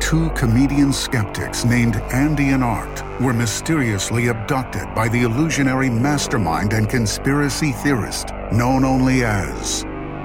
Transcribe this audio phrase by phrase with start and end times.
[0.00, 6.88] two comedian skeptics named Andy and Art were mysteriously abducted by the illusionary mastermind and
[6.88, 9.84] conspiracy theorist known only as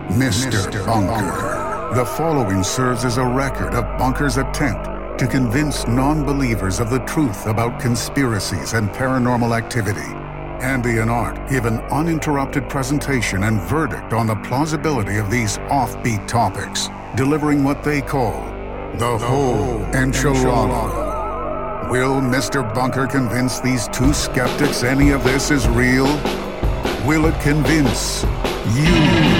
[0.09, 0.85] Mr.
[0.85, 1.95] Bunker.
[1.95, 6.99] The following serves as a record of Bunker's attempt to convince non believers of the
[6.99, 10.13] truth about conspiracies and paranormal activity.
[10.63, 16.27] Andy and Art give an uninterrupted presentation and verdict on the plausibility of these offbeat
[16.27, 18.50] topics, delivering what they call
[18.97, 21.89] the whole enchilada.
[21.89, 22.61] Will Mr.
[22.73, 26.07] Bunker convince these two skeptics any of this is real?
[27.05, 28.23] Will it convince
[28.75, 29.30] you?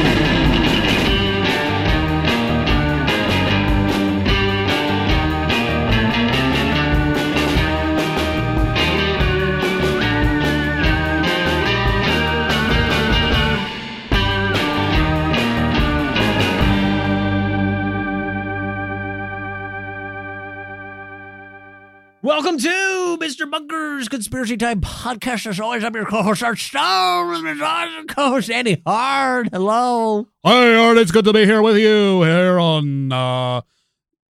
[23.42, 23.50] Mr.
[23.50, 25.48] Bunker's Conspiracy Time podcast.
[25.48, 29.50] As always, I'm your co-host, Art Stone, with my co-host, Andy Hard.
[29.52, 30.28] Hello.
[30.46, 30.98] Hi, Art.
[30.98, 33.62] It's good to be here with you here on uh,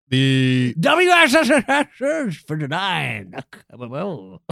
[0.08, 0.74] the.
[0.78, 3.34] WSS for the nine.
[3.72, 4.42] Well,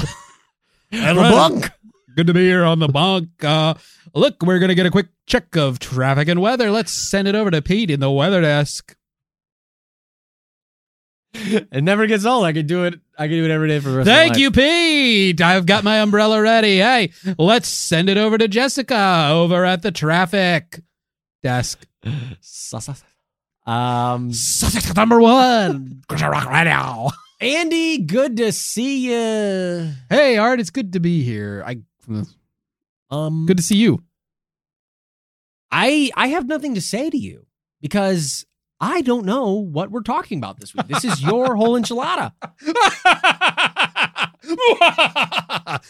[0.90, 1.70] And the bunk.
[2.14, 3.28] Good to be here on the bunk.
[3.44, 3.74] Uh,
[4.14, 6.70] look, we're going to get a quick check of traffic and weather.
[6.70, 8.96] Let's send it over to Pete in the weather desk.
[11.34, 12.46] It never gets old.
[12.46, 12.94] I can do it.
[13.18, 15.40] I can do it every day for the rest Thank you, Pete.
[15.40, 16.78] I've got my umbrella ready.
[16.78, 20.80] Hey, let's send it over to Jessica over at the traffic
[21.42, 21.86] desk.
[23.66, 24.30] Um,
[24.94, 26.00] number one.
[26.08, 27.10] Rock right now.
[27.40, 29.90] Andy, good to see you.
[30.08, 30.60] Hey, Art.
[30.60, 31.64] It's good to be here.
[31.66, 31.78] I.
[33.10, 34.04] Um, Good to see you.
[35.70, 37.46] I I have nothing to say to you
[37.80, 38.46] because
[38.80, 40.86] I don't know what we're talking about this week.
[40.86, 42.32] This is your whole enchilada.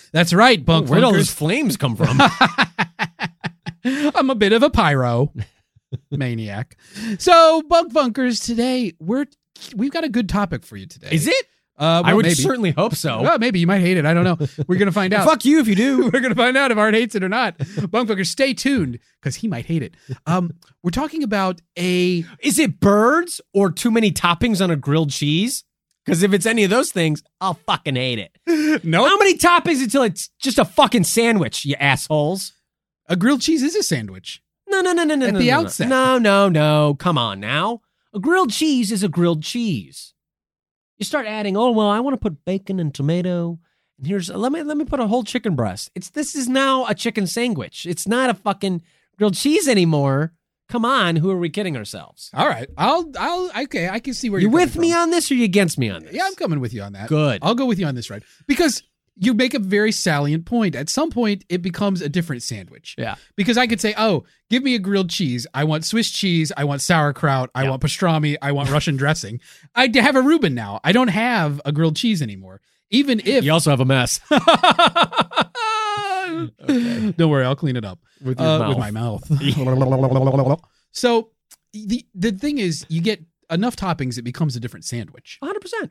[0.12, 2.20] That's right, bunk Where did all those flames come from?
[3.84, 5.32] I'm a bit of a pyro
[6.10, 6.76] maniac.
[7.19, 9.26] So, bunk funkers, today we're
[9.74, 11.08] we've got a good topic for you today.
[11.10, 11.47] Is it?
[11.78, 12.34] Uh, I would maybe.
[12.34, 13.20] certainly hope so.
[13.20, 14.06] Well, maybe you might hate it.
[14.06, 14.38] I don't know.
[14.66, 15.26] We're gonna find out.
[15.26, 16.10] Fuck you if you do.
[16.12, 17.59] We're gonna find out if Art hates it or not.
[17.91, 19.94] Bunk funkers, stay tuned because he might hate it.
[20.26, 25.10] Um, we're talking about a Is it birds or too many toppings on a grilled
[25.10, 25.65] cheese?
[26.04, 28.84] Because if it's any of those things, I'll fucking hate it.
[28.84, 32.53] no How many toppings until it's just a fucking sandwich, you assholes?
[33.09, 34.42] a grilled cheese is a sandwich.
[34.69, 35.26] No, no, no, no, no.
[35.26, 35.88] At no, the no, outset.
[35.88, 36.94] No, no, no.
[36.98, 37.81] Come on now.
[38.15, 40.15] A grilled cheese is a grilled cheese.
[40.99, 43.59] You start adding, oh well, I want to put bacon and tomato.
[43.99, 45.91] And here's let me let me put a whole chicken breast.
[45.95, 47.87] It's this is now a chicken sandwich.
[47.87, 48.83] It's not a fucking
[49.19, 50.33] grilled cheese anymore.
[50.69, 52.31] Come on, who are we kidding ourselves?
[52.34, 53.89] All right, I'll I'll okay.
[53.89, 55.03] I can see where you you're with me from.
[55.03, 56.12] on this or you against me on this?
[56.12, 57.09] Yeah, I'm coming with you on that.
[57.09, 57.39] Good.
[57.43, 58.83] I'll go with you on this ride because
[59.19, 60.75] you make a very salient point.
[60.75, 62.94] At some point, it becomes a different sandwich.
[62.99, 63.15] Yeah.
[63.34, 65.47] Because I could say, oh, give me a grilled cheese.
[65.54, 66.53] I want Swiss cheese.
[66.56, 67.50] I want sauerkraut.
[67.54, 67.71] I Yeah.
[67.71, 68.37] want pastrami.
[68.43, 69.41] I want Russian dressing.
[69.75, 70.81] I have a Reuben now.
[70.84, 72.60] I don't have a grilled cheese anymore.
[72.91, 73.43] Even if.
[73.44, 74.21] You also have a mess
[76.66, 78.69] Don't worry, I'll clean it up with your uh, mouth.
[78.69, 79.25] with my mouth.
[80.93, 81.31] so
[81.72, 85.38] the the thing is, you get enough toppings, it becomes a different sandwich.
[85.43, 85.91] 100%.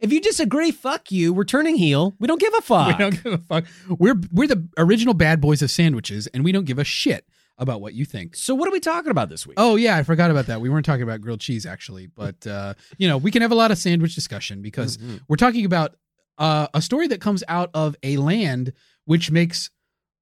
[0.00, 1.32] If you disagree, fuck you.
[1.32, 2.14] We're turning heel.
[2.18, 2.88] We don't give a fuck.
[2.98, 3.64] We don't give a fuck.
[3.88, 7.80] We're we're the original bad boys of sandwiches, and we don't give a shit about
[7.80, 8.34] what you think.
[8.36, 9.54] So what are we talking about this week?
[9.58, 10.60] Oh yeah, I forgot about that.
[10.60, 13.56] We weren't talking about grilled cheese actually, but uh, you know we can have a
[13.56, 15.20] lot of sandwich discussion because Mhm.
[15.28, 15.96] we're talking about
[16.36, 18.72] uh, a story that comes out of a land
[19.04, 19.70] which makes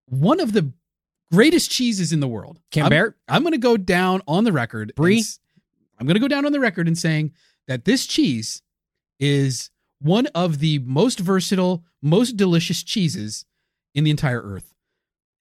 [0.06, 0.70] one of the
[1.32, 2.60] greatest cheeses in the world.
[2.70, 3.14] Camembert?
[3.26, 4.92] I'm, I'm going to go down on the record.
[4.94, 5.24] Brie?
[5.98, 7.32] I'm going to go down on the record and saying
[7.66, 8.60] that this cheese
[9.22, 9.70] is
[10.00, 13.44] one of the most versatile, most delicious cheeses
[13.94, 14.74] in the entire earth.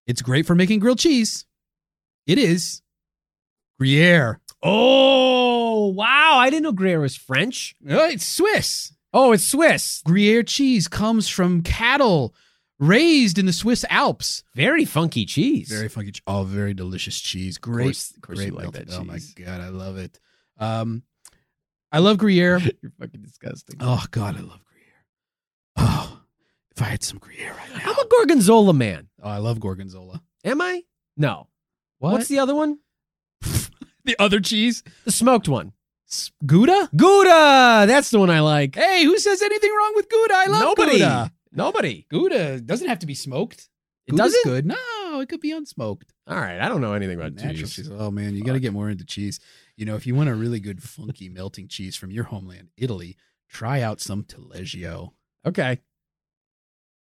[0.06, 1.46] It's great for making grilled cheese.
[2.28, 2.82] It is
[3.80, 4.40] Gruyere.
[4.62, 6.38] Oh, wow.
[6.38, 7.76] I didn't know Gruyere was French.
[7.90, 8.94] Oh, it's Swiss.
[9.14, 10.04] Oh, it's Swiss.
[10.06, 12.36] Gruyere cheese comes from cattle
[12.80, 14.44] raised in the Swiss Alps.
[14.56, 15.70] Very funky cheese.
[15.70, 16.14] Very funky.
[16.28, 17.58] Oh, very delicious cheese.
[17.58, 17.86] Great.
[17.86, 20.20] course- of course great like that Oh my god, I love it.
[20.60, 21.02] Um,
[21.92, 22.60] I love Gruyere.
[22.82, 23.78] You're fucking disgusting.
[23.80, 25.06] Oh God, I love Gruyere.
[25.78, 26.22] Oh,
[26.76, 27.92] If I had some Gruyere right now.
[27.92, 29.10] I'm a gorgonzola man.
[29.22, 30.22] oh, I love gorgonzola.
[30.44, 30.84] Am I?
[31.18, 31.48] No.
[32.00, 32.14] What?
[32.14, 32.80] What's the other one?
[34.06, 34.84] the other cheese?
[35.06, 35.74] The smoked one.
[36.10, 36.90] S- Gouda?
[36.96, 37.86] Gouda.
[37.88, 38.76] That's the one I like.
[38.76, 40.34] Hey, who says anything wrong with Gouda?
[40.36, 40.92] I love Nobody.
[41.00, 41.32] Gouda.
[41.54, 42.06] Nobody.
[42.10, 43.70] Gouda doesn't have to be smoked.
[44.08, 44.44] It Gouda's doesn't?
[44.52, 44.66] good.
[44.66, 46.10] No, it could be unsmoked.
[46.28, 46.60] All right.
[46.60, 47.76] I don't know anything about Natural cheese.
[47.76, 47.90] cheese.
[47.92, 49.40] Oh man, you got to get more into cheese.
[49.82, 53.18] You know, if you want a really good funky melting cheese from your homeland, Italy,
[53.50, 55.14] try out some Taleggio.
[55.44, 55.80] Okay.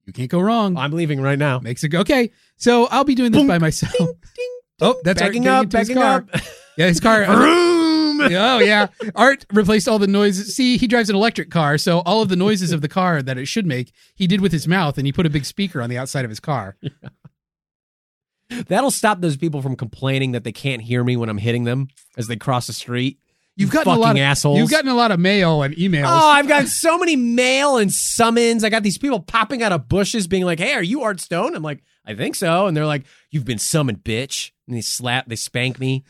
[0.05, 0.77] You can't go wrong.
[0.77, 1.57] I'm leaving right now.
[1.57, 2.01] Makes it go.
[2.01, 3.93] Okay, so I'll be doing this Boom, by myself.
[3.97, 4.59] Ding, ding.
[4.79, 6.17] Oh, that's Art backing getting up, into his backing car.
[6.31, 6.41] up.
[6.77, 7.21] Yeah, his car.
[7.35, 8.21] Room.
[8.21, 10.55] oh yeah, Art replaced all the noises.
[10.55, 13.39] See, he drives an electric car, so all of the noises of the car that
[13.39, 15.89] it should make, he did with his mouth, and he put a big speaker on
[15.89, 16.77] the outside of his car.
[18.67, 21.87] That'll stop those people from complaining that they can't hear me when I'm hitting them
[22.17, 23.19] as they cross the street.
[23.55, 24.59] You've You gotten a lot of assholes.
[24.59, 26.05] You've gotten a lot of mail and emails.
[26.07, 28.63] Oh, I've got so many mail and summons.
[28.63, 31.55] I got these people popping out of bushes being like, "Hey, are you Art Stone?"
[31.55, 35.27] I'm like, "I think so." And they're like, "You've been summoned, bitch." And they slap,
[35.27, 36.03] they spank me,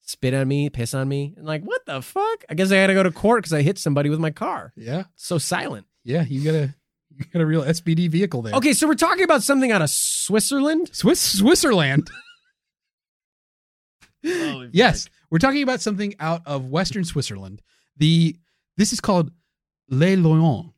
[0.00, 1.34] spit on me, piss on me.
[1.36, 2.44] And like, what the fuck?
[2.48, 4.72] I guess I had to go to court because I hit somebody with my car.
[4.76, 5.86] yeah, So silent.
[6.04, 6.24] yeah.
[6.24, 6.74] You got a
[7.18, 8.54] you got a real SPD vehicle there.
[8.54, 10.90] Okay, so we're talking about something out of Switzerland.
[10.92, 12.10] Swiss Switzerland.
[14.22, 17.62] yes, we're talking about something out of Western Switzerland.
[17.96, 18.36] The
[18.76, 19.30] this is called
[19.88, 20.72] Le Loyons,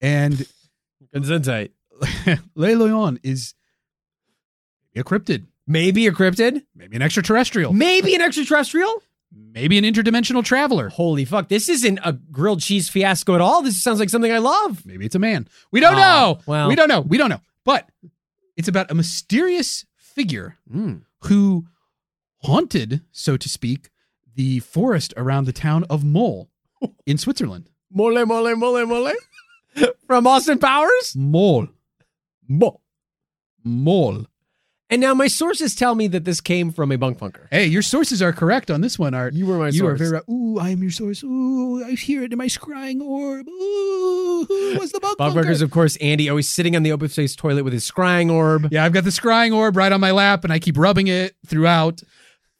[0.00, 0.46] and
[1.14, 1.70] Gesundheit.
[2.54, 3.54] Les Loyons is
[4.96, 6.62] a cryptid, Maybe a cryptid.
[6.74, 9.02] maybe an extraterrestrial, Maybe an extraterrestrial.
[9.32, 10.88] Maybe an interdimensional traveler.
[10.88, 11.48] Holy fuck!
[11.48, 13.62] This isn't a grilled cheese fiasco at all.
[13.62, 14.84] This sounds like something I love.
[14.86, 15.48] Maybe it's a man.
[15.70, 16.38] We don't Oh, know.
[16.46, 16.68] well.
[16.68, 17.00] we don't know.
[17.00, 17.40] We don't know.
[17.64, 17.88] But
[18.56, 21.02] it's about a mysterious figure Mm.
[21.24, 21.66] who
[22.42, 23.90] haunted, so to speak,
[24.34, 26.48] the forest around the town of Mole
[27.06, 27.70] in Switzerland.
[27.90, 29.12] Mole, mole, mole, mole.
[30.06, 31.14] From Austin Powers.
[31.16, 31.68] Mole.
[32.48, 32.80] Mole.
[33.64, 34.26] Mole.
[34.90, 37.46] And now my sources tell me that this came from a bunk funker.
[37.50, 39.34] Hey, your sources are correct on this one, Art.
[39.34, 40.20] You were my You are very.
[40.30, 41.22] Ooh, I am your source.
[41.22, 43.46] Ooh, I hear it in my scrying orb.
[43.48, 45.34] Ooh, who was the Bunk bunker?
[45.34, 45.96] bunkers, of course.
[45.96, 48.68] Andy always sitting on the open space toilet with his scrying orb.
[48.70, 51.36] Yeah, I've got the scrying orb right on my lap, and I keep rubbing it
[51.46, 52.00] throughout.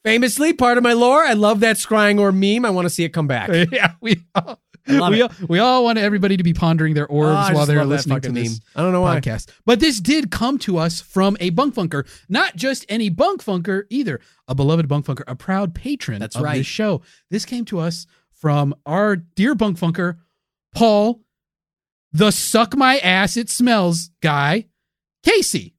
[0.05, 1.25] Famously, part of my lore.
[1.25, 2.65] I love that scrying orb meme.
[2.67, 3.49] I want to see it come back.
[3.73, 7.37] yeah, we all, we, all, we all want everybody to be pondering their Oh, orbs
[7.37, 8.61] ah, I while they're listening to fucking this.
[8.75, 9.20] I don't know why.
[9.20, 9.50] podcast.
[9.64, 13.85] But this did come to us from a bunk funker, not just any bunk funker
[13.90, 16.58] either, a beloved bunk funker, a proud patron That's of right.
[16.58, 17.02] this show.
[17.31, 20.19] This came to us from our dear bunk funker,
[20.75, 21.23] Paul,
[22.12, 24.67] the suck my ass it smells guy,
[25.25, 25.75] Casey.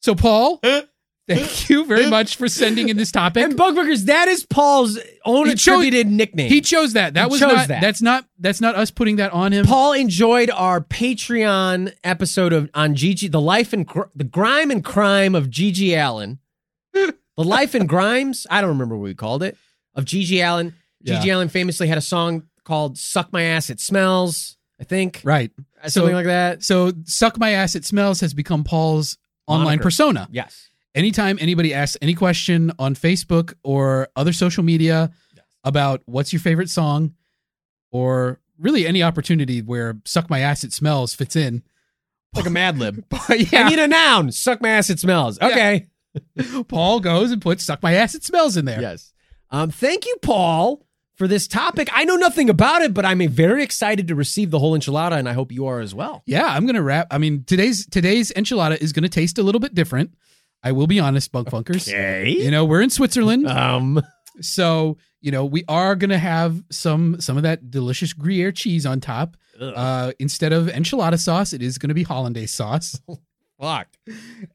[0.00, 0.82] So, Paul, eh?
[1.28, 3.44] Thank you very much for sending in this topic.
[3.44, 6.48] And bunk bunkers, that is Paul's own He chose- nickname.
[6.48, 7.14] He chose that.
[7.14, 7.68] That He was not.
[7.68, 7.80] that.
[7.80, 8.24] That's not.
[8.38, 9.66] That's not us putting that on him.
[9.66, 14.84] Paul enjoyed our Patreon episode of on GG, the life and Gr- the grime and
[14.84, 16.38] crime of GG Allin,
[16.94, 18.46] the life and grimes.
[18.50, 19.56] I don't remember what we called it
[19.94, 20.70] of GG Allin.
[21.04, 21.36] GG Yeah.
[21.36, 25.50] Allin famously had a song called "Suck My Ass, It Smells." I think Right.
[25.88, 26.62] something So- like that.
[26.62, 27.74] So, suck my ass.
[27.74, 30.28] It smells has become Paul's online persona.
[30.30, 30.68] Yes.
[30.94, 35.10] Anytime anybody asks any question on Facebook or other social media
[35.64, 37.14] about what's your favorite song
[37.90, 41.62] or really any opportunity where suck my ass it smells fits in.
[42.34, 43.04] Like a Mad Lib.
[43.12, 44.32] I need a noun.
[44.32, 44.90] Suck my ass.
[44.90, 45.40] It smells.
[45.40, 45.86] Okay.
[46.68, 48.80] Paul goes and puts suck my ass it smells in there.
[48.80, 49.12] Yes.
[49.50, 50.84] Um, thank you, Paul,
[51.16, 51.88] for this topic.
[51.92, 55.28] I know nothing about it, but I'm very excited to receive the whole enchilada, and
[55.28, 56.22] I hope you are as well.
[56.26, 57.06] Yeah, I'm gonna wrap.
[57.10, 60.14] I mean, today's today's enchilada is gonna taste a little bit different.
[60.62, 61.88] I will be honest, bunk funkers.
[61.88, 62.30] Okay.
[62.30, 64.02] You know, we're in Switzerland, Um.
[64.40, 69.00] so you know we are gonna have some some of that delicious Gruyere cheese on
[69.00, 69.36] top.
[69.60, 73.00] ugh, Uh, instead of enchilada sauce, it is going to be hollandaise sauce.
[73.60, 73.88] fuck.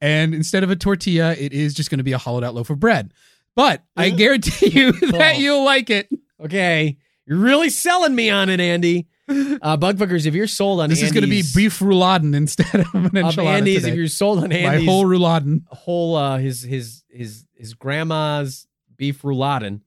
[0.02, 2.70] And instead of a tortilla, it is just going to be a hollowed out loaf
[2.70, 3.14] of bread.
[3.56, 5.40] But I guarantee you that Oh.
[5.40, 6.08] you'll like it.
[6.44, 6.98] Okay.
[7.28, 9.08] You're really selling me on it, Andy.
[9.62, 12.94] Uh, Bugfuckers, if you're sold on This is going to be beef rouladen instead of
[12.94, 13.90] an of enchilada Andy's, today.
[13.92, 15.62] if you're sold on My whole rouladen.
[15.68, 19.80] whole uh his his his his grandma's beef rouladen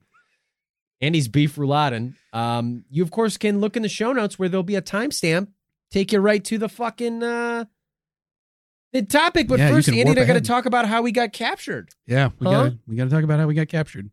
[1.02, 4.62] andy's beef rouladen um you of course can look in the show notes where there'll
[4.62, 5.48] be a timestamp
[5.90, 7.64] take you right to the fucking uh
[8.94, 11.32] the topic but Yeah, first andy and i warp gotta talk about how we got
[11.34, 12.70] captured Yeah, we Huh?
[12.70, 14.10] got we got to talk about how we got captured.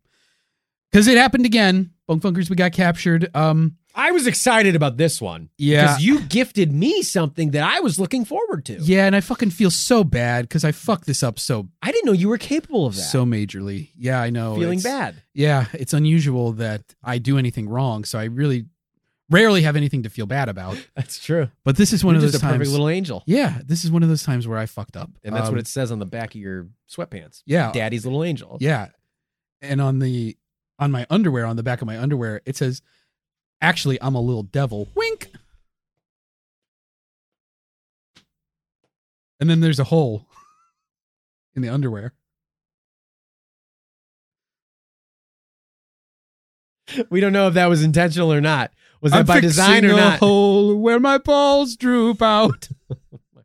[0.92, 1.93] Cuz it happened again.
[2.06, 3.30] Bunk Funkers we got captured.
[3.34, 5.82] Um i was excited about this one Yeah.
[5.82, 9.50] because you gifted me something that i was looking forward to yeah, and I fucking
[9.50, 12.86] feel so bad cuz I fucked this up so i didn't know you were capable
[12.86, 13.90] of that so majorly.
[13.96, 14.56] Yeah, I know.
[14.56, 18.66] feeling It's- bad Yeah, it's unusual that I do anything wrong, so I really
[19.30, 20.76] rarely have anything to feel bad about.
[20.96, 21.48] That's true.
[21.64, 22.58] But this is one You're of those just a times.
[22.58, 23.22] perfect little angel.
[23.26, 25.60] yeah, this is one of those times where I fucked up, And that's Um, what
[25.60, 27.42] it says on the back of your sweatpants.
[27.46, 28.58] Yeah, Daddy's little angel.
[28.60, 28.88] yeah.
[29.62, 30.36] And on the
[30.78, 32.82] on my underwear, on the back of my underwear, it says,
[33.60, 35.30] "Actually, I'm a little devil." Wink.
[39.40, 40.26] And then there's a hole
[41.54, 42.12] in the underwear.
[47.10, 48.72] We don't know if that was intentional or not.
[49.00, 50.18] Was that I'm by design or not?
[50.18, 52.68] hole where my balls droop out.
[52.90, 52.96] oh
[53.34, 53.42] my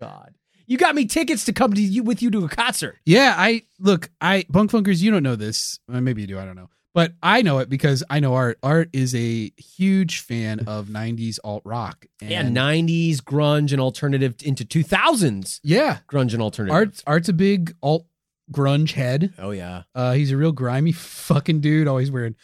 [0.00, 0.31] God.
[0.72, 2.96] You got me tickets to come to you with you to a concert.
[3.04, 5.78] Yeah, I look, I bunk funkers, you don't know this.
[5.92, 6.70] Uh, maybe you do, I don't know.
[6.94, 8.58] But I know it because I know Art.
[8.62, 12.06] Art is a huge fan of 90s alt rock.
[12.22, 15.98] Yeah, 90s grunge and alternative into 2000s Yeah.
[16.10, 16.74] grunge and alternative.
[16.74, 18.06] Art's Art's a big alt
[18.50, 19.34] grunge head.
[19.38, 19.82] Oh yeah.
[19.94, 22.34] Uh he's a real grimy fucking dude, always wearing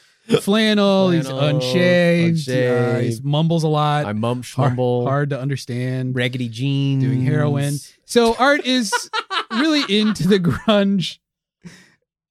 [0.40, 4.04] flannel, he's Flannel, unshaved, Uh, he mumbles a lot.
[4.06, 5.04] I mum hard, schmumble.
[5.04, 6.14] hard to understand.
[6.14, 7.02] raggedy jeans.
[7.02, 7.74] doing heroin.
[8.04, 8.92] So Art is
[9.50, 11.18] really into the grunge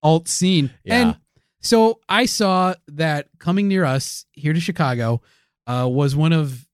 [0.03, 0.71] alt scene.
[0.83, 0.95] Yeah.
[1.01, 1.17] And
[1.61, 5.21] so I saw that coming near us here to Chicago
[5.65, 6.65] uh, was one of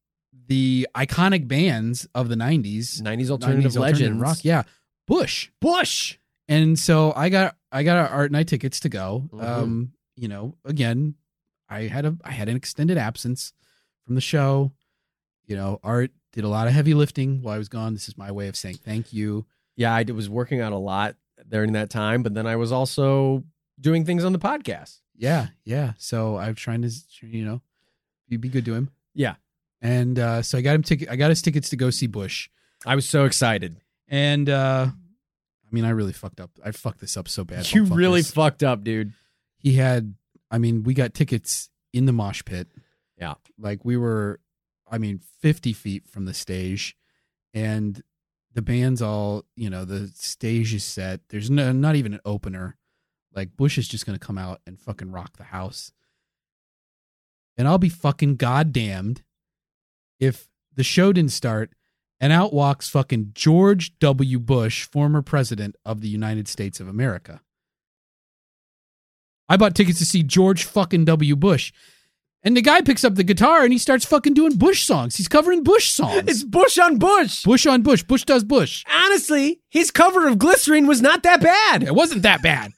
[0.48, 3.02] the iconic bands of the 90s.
[3.02, 4.22] 90s alternative 90s legends.
[4.22, 4.38] rock.
[4.44, 4.64] Yeah.
[5.08, 5.50] Bush.
[5.62, 6.18] Bush.
[6.50, 9.30] And so I got I got our art night tickets to go.
[9.34, 9.44] Mhm.
[9.44, 11.16] Um, you know, again,
[11.70, 13.54] I had a I had an extended absence
[14.06, 14.72] from the show.
[15.46, 17.94] You know, art did a lot of heavy lifting while I was gone.
[17.94, 19.46] This is my way of saying thank you.
[19.76, 21.16] Yeah, I was working out a lot
[21.48, 23.44] during that time, but then I was also
[23.80, 25.00] doing things on the podcast.
[25.16, 25.94] Yeah, yeah.
[25.98, 26.92] So I'm trying to,
[27.22, 27.62] you know,
[28.30, 28.90] be, be good to him.
[29.14, 29.36] Yeah.
[29.82, 31.10] And uh, so I got him ticket.
[31.10, 32.50] I got his tickets to go see Bush.
[32.86, 33.78] I was so excited.
[34.08, 36.52] And uh, I mean, I really fucked up.
[36.64, 37.72] I fucked this up so bad.
[37.72, 38.32] you Fuck really this.
[38.32, 39.14] fucked up, dude.
[39.64, 40.14] He had.
[40.52, 42.68] I mean, we got tickets in the mosh pit.
[43.18, 43.36] Yeah.
[43.58, 44.40] Like we were,
[44.88, 46.96] I mean, 50 feet from the stage,
[47.54, 48.04] and
[48.54, 51.22] the band's all, you know, the stage is set.
[51.30, 52.78] There's no, not even an opener.
[53.34, 55.92] Like Bush is just gonna come out and fucking rock the house.
[57.58, 59.24] And I'll be fucking goddamned
[60.20, 61.74] if the show didn't start
[62.20, 64.40] and out walks fucking George W.
[64.40, 67.42] Bush, former president of the United States of America.
[69.50, 71.36] I bought tickets to see George fucking W.
[71.36, 71.72] Bush.
[72.46, 75.16] And the guy picks up the guitar and he starts fucking doing Bush songs.
[75.16, 76.24] He's covering Bush songs.
[76.28, 77.44] It's Bush on Bush.
[77.44, 78.04] Bush on Bush.
[78.04, 78.84] Bush does Bush.
[78.94, 81.84] Honestly, his cover of Glycerine was not that bad.
[81.84, 82.72] It wasn't that bad.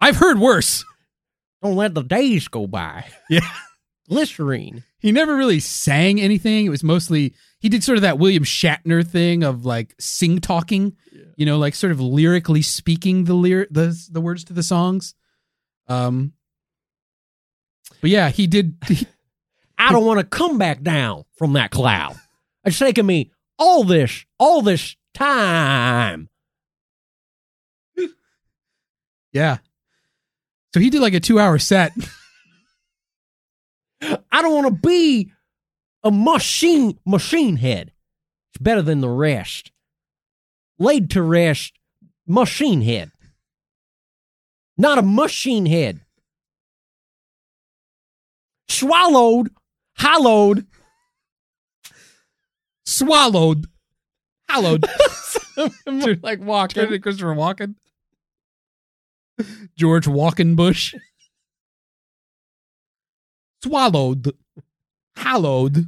[0.00, 0.84] I've heard worse.
[1.62, 3.04] Don't let the days go by.
[3.28, 3.48] Yeah.
[4.08, 4.84] Glycerine.
[4.98, 6.66] He never really sang anything.
[6.66, 10.96] It was mostly he did sort of that William Shatner thing of like sing talking,
[11.36, 15.14] you know, like sort of lyrically speaking the lyric the the words to the songs.
[15.86, 16.32] Um
[18.00, 19.06] but yeah, he did he,
[19.78, 22.16] I don't want to come back down from that cloud.
[22.64, 26.28] It's taken me all this, all this time.
[29.32, 29.58] yeah.
[30.74, 31.92] So he did like a 2-hour set.
[34.00, 35.32] I don't want to be
[36.04, 37.92] a machine machine head.
[38.52, 39.72] It's better than the rest.
[40.78, 41.72] Laid to rest,
[42.26, 43.10] machine head.
[44.76, 46.00] Not a machine head.
[48.68, 49.50] Swallowed,
[49.96, 50.66] hollowed.
[52.86, 53.66] swallowed.
[54.48, 54.86] Hallowed.
[56.22, 57.00] like walking.
[57.00, 57.74] Christopher Walken.
[59.76, 60.94] George Walkenbush.
[63.62, 64.32] Swallowed.
[65.16, 65.86] Hallowed.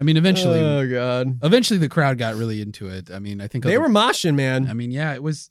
[0.00, 1.38] I mean, eventually, Oh god.
[1.42, 3.10] eventually the crowd got really into it.
[3.10, 4.66] I mean, I think They other- were moshing, man.
[4.68, 5.50] I mean, yeah, it was.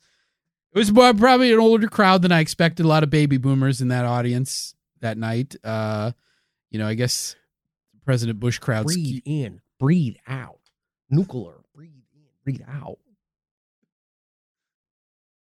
[0.73, 2.85] It was probably an older crowd than I expected.
[2.85, 5.55] A lot of baby boomers in that audience that night.
[5.63, 6.11] Uh,
[6.69, 7.35] you know, I guess
[8.05, 8.85] President Bush crowd.
[8.85, 10.59] breathe in, breathe out.
[11.09, 12.99] Nuclear, breathe in, breathe out.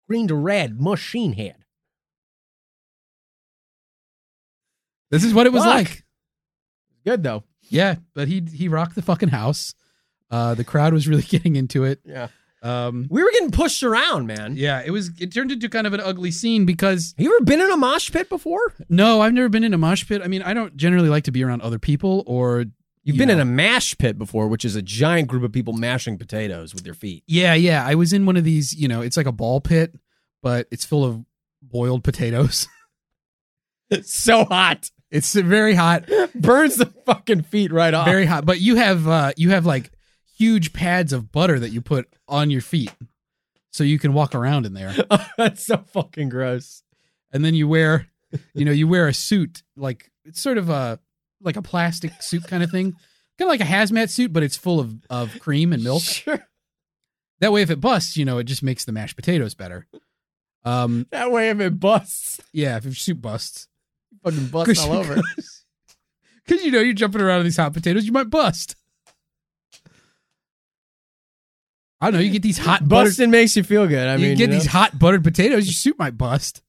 [0.07, 1.55] Green to red, machine head.
[5.11, 5.73] This is what it was Fuck.
[5.73, 6.03] like.
[7.05, 7.43] Good though.
[7.69, 9.73] Yeah, but he he rocked the fucking house.
[10.29, 11.99] Uh, the crowd was really getting into it.
[12.05, 12.27] Yeah.
[12.63, 14.55] Um, We were getting pushed around, man.
[14.57, 15.11] yeah, it was.
[15.19, 17.77] It turned into kind of an ugly scene because Have you ever been in a
[17.77, 18.73] mosh pit before?
[18.89, 20.21] no, I've never been in a mosh pit.
[20.23, 22.65] I mean, I don't generally like to be around other people or.
[23.05, 23.35] You've you been know.
[23.35, 26.83] in a mash pit before, which is a giant group of people mashing potatoes with
[26.83, 27.23] their feet.
[27.27, 27.85] Yeah, yeah.
[27.85, 28.73] I was in one of these.
[28.75, 29.93] You know, it's like a ball pit,
[30.43, 31.23] but it's full of
[31.61, 32.67] boiled potatoes.
[33.89, 34.89] It's so hot.
[35.11, 38.07] It's very hot, Burns the fucking feet right off.
[38.07, 38.43] very hot.
[38.45, 39.91] But you have uh you have like
[40.37, 42.91] huge pads of butter that you put on your feet.
[43.71, 44.95] so you can walk around in there.
[45.37, 46.81] That's so fucking gross.
[47.31, 48.07] and then you wear
[48.55, 50.99] you know you wear a suit like it's sort of a
[51.41, 52.91] like a plastic suit kind of thing
[53.37, 56.45] kind of like a hazmat suit but it's full of of cream and milk Sure.
[57.39, 59.87] that way if it busts you know it just makes the mashed potatoes better
[60.63, 63.67] um That way, if it busts, yeah if your suit busts
[64.23, 65.15] fucking bust all over.
[66.45, 68.75] because you know you're jumping around in these hot potatoes you might bust
[72.01, 74.07] i don't know you get these hot buttered Busting makes you feel good.
[74.07, 74.53] I you mean, get you know?
[74.53, 76.61] these hot buttered potatoes, your suit might bust.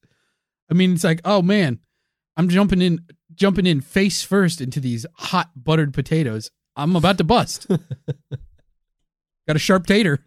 [0.71, 1.81] I mean, it's like, oh man,
[2.37, 3.01] I'm jumping in,
[3.37, 6.51] jumping in face first into these hot buttered potatoes.
[6.75, 7.67] I'm about to bust.
[9.47, 10.25] Got a sharp tater,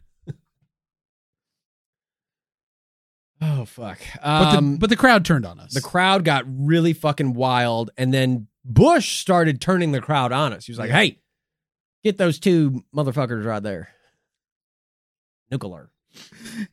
[3.42, 4.00] Oh fuck.
[4.22, 5.74] but Um, the but the crowd turned on us.
[5.74, 10.66] the crowd got really fucking wild, and then Bush started turning the crowd on us.
[10.66, 11.20] He was like, "Hey,
[12.04, 13.90] get those two motherfuckers right there."
[15.52, 15.90] Nuclear.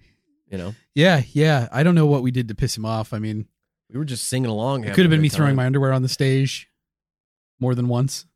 [0.49, 1.69] You know, yeah, yeah.
[1.73, 3.12] I don't know what we did to piss him off.
[3.12, 3.49] I mean,
[3.90, 4.85] we were just singing along.
[4.85, 6.69] it could have been me good throwing my underwear on the stage
[7.61, 8.26] more than once.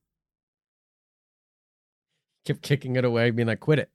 [2.45, 3.91] kept kicking it away, being like, "Quit it."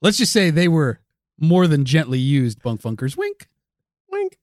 [0.00, 1.00] Let's just say they were
[1.38, 3.16] more than gently used bunk funkers.
[3.16, 3.48] Wink.
[4.10, 4.38] Wink.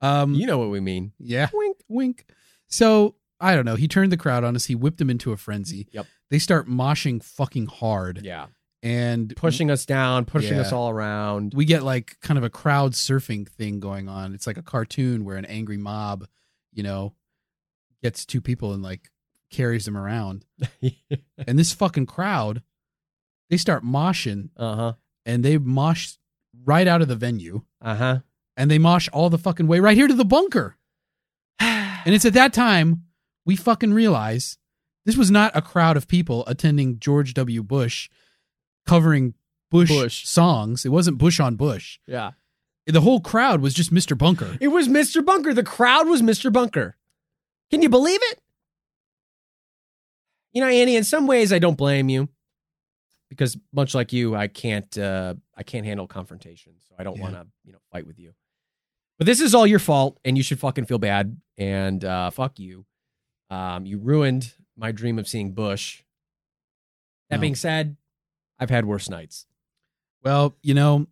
[0.00, 1.12] Um, You know what we mean.
[1.18, 1.48] Yeah.
[1.52, 1.78] Wink.
[1.88, 2.26] Wink.
[2.68, 3.76] So I don't know.
[3.76, 4.66] He turned the crowd on us.
[4.66, 5.86] He whipped them into a frenzy.
[5.92, 6.06] Yep.
[6.30, 8.46] They start moshing fucking hard Yeah.
[8.82, 10.60] And Pushing us down, pushing Yeah.
[10.62, 11.54] us all around.
[11.54, 14.34] We get like kind of a crowd surfing thing going on.
[14.34, 16.26] It's like a cartoon where an angry mob,
[16.72, 17.14] you know,
[18.02, 19.10] gets two people and like
[19.50, 20.44] carries them around.
[21.46, 22.62] And this fucking crowd,
[23.50, 24.92] they start moshing uh huh.
[25.24, 26.14] and they mosh
[26.64, 28.18] right out of the venue Uh huh.
[28.56, 30.76] and they mosh all the fucking way right here to the bunker.
[31.60, 33.04] And it's at that time
[33.44, 34.58] we fucking realize
[35.04, 37.62] this was not a crowd of people attending George W.
[37.62, 38.08] Bush
[38.86, 39.34] covering
[39.70, 40.26] Bush, Bush.
[40.26, 40.84] songs.
[40.84, 41.98] It wasn't Bush on Bush.
[42.06, 42.32] yeah.
[42.88, 44.16] The whole crowd was just Mr.
[44.16, 44.56] Bunker.
[44.60, 45.24] It was Mr.
[45.24, 45.52] Bunker.
[45.52, 46.52] The crowd was Mr.
[46.52, 46.96] Bunker.
[47.68, 48.38] Can you believe it?
[50.52, 52.28] You know, Annie, in some ways I don't blame you.
[53.28, 56.74] Because much like you, I can't uh I can't handle confrontation.
[56.88, 57.22] So I don't Yeah.
[57.22, 58.34] want to, you know, fight with you.
[59.18, 62.60] But this is all your fault and you should fucking feel bad and uh fuck
[62.60, 62.86] you.
[63.50, 66.02] Um you ruined my dream of seeing Bush.
[67.30, 67.40] That No.
[67.40, 67.96] being said,
[68.58, 69.46] I've had worse nights.
[70.22, 71.06] Well, you know,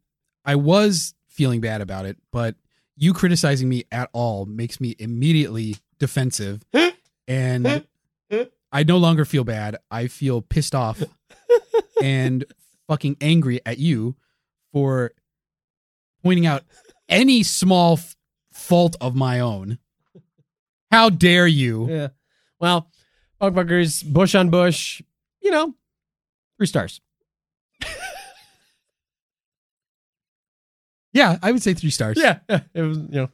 [0.44, 2.56] I was feeling bad about it, but
[2.96, 6.62] you criticizing me at all makes me immediately defensive.
[7.28, 7.84] and
[8.72, 9.76] I no longer feel bad.
[9.90, 11.02] I feel pissed off
[12.02, 12.44] and
[12.88, 14.16] fucking angry at you
[14.72, 15.12] for
[16.22, 16.64] pointing out
[17.08, 18.16] any small f-
[18.52, 19.78] fault of my own.
[20.90, 21.88] How dare you?
[21.88, 22.08] Yeah.
[22.60, 22.90] Well,
[23.40, 25.02] Bunkbunkers, Bush on Bush,
[25.40, 25.74] you know,
[26.56, 27.00] three stars.
[31.12, 32.18] Yeah, I would say three stars.
[32.20, 33.28] Yeah, yeah, it was you know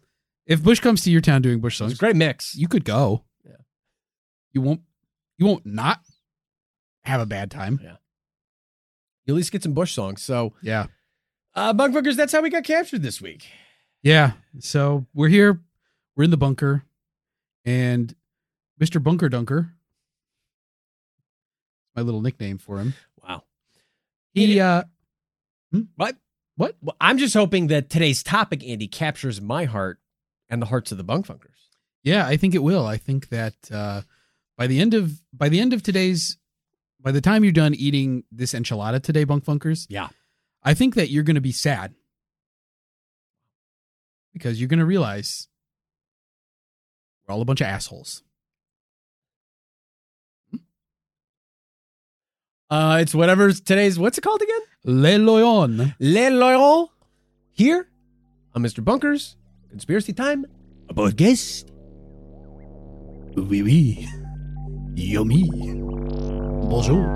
[0.46, 2.54] If Bush comes to your town doing Bush songs, a great mix.
[2.54, 3.24] you could go.
[3.44, 3.56] Yeah.
[4.52, 4.82] You won't
[5.38, 6.00] you won't not
[7.04, 7.80] have a bad time.
[7.82, 7.96] Yeah,
[9.24, 10.22] You at least get some Bush songs.
[10.22, 10.86] So, Yeah.
[11.54, 13.46] uh, Bunkbunkers, that's how we got captured this week.
[14.02, 14.32] Yeah.
[14.58, 15.60] So we're here.
[16.14, 16.84] We're in the bunker.
[17.64, 18.14] And
[18.78, 19.02] Mr.
[19.02, 19.72] Bunker Dunker,
[21.96, 22.92] my little nickname for him.
[24.32, 24.84] He uh
[25.96, 26.16] What?
[26.56, 26.76] What?
[26.82, 29.98] Well, I'm just hoping that today's topic, Andy, captures my heart
[30.48, 31.56] and the hearts of the bunk funkers.
[32.02, 32.86] yeah, I think it will.
[32.86, 34.02] I think that uh
[34.56, 36.36] by the end of by the end of today's
[37.00, 40.08] by the time you're done eating this enchilada today, bunk funkers, Yeah.
[40.62, 41.94] I think that you're gonna be sad.
[44.34, 45.48] Because you're gonna realize
[47.26, 48.22] we're all a bunch of assholes.
[52.70, 54.60] Uh, it's whatever's today's, what's it called again?
[54.84, 55.94] Le Loyon.
[55.98, 56.92] Le Loyal
[57.52, 57.88] here
[58.54, 58.84] on Mr.
[58.84, 59.36] Bunkers
[59.70, 60.46] Conspiracy Time,
[60.88, 61.64] a podcast.
[63.36, 64.06] Oui, oui.
[64.94, 65.48] Yummy.
[66.68, 67.06] Bonjour.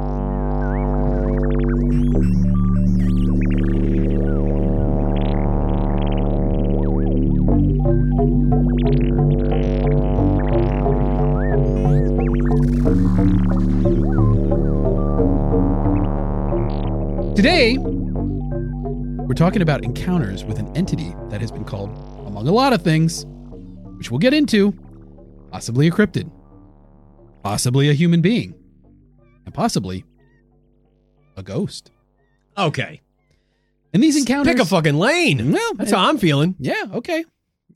[17.45, 21.91] Today, we're talking about encounters with an entity that has been called,
[22.27, 23.27] among a lot of things,
[23.99, 24.73] which we'll get into,
[25.51, 26.31] possibly a cryptid,
[27.43, 28.55] possibly a human being,
[29.45, 30.07] and possibly
[31.37, 31.91] a ghost.
[32.57, 33.03] Okay.
[33.93, 34.55] And these encounters.
[34.55, 35.53] Pick a fucking lane.
[35.53, 36.55] Well, That's how I'm feeling.
[36.59, 37.27] yeah, okay.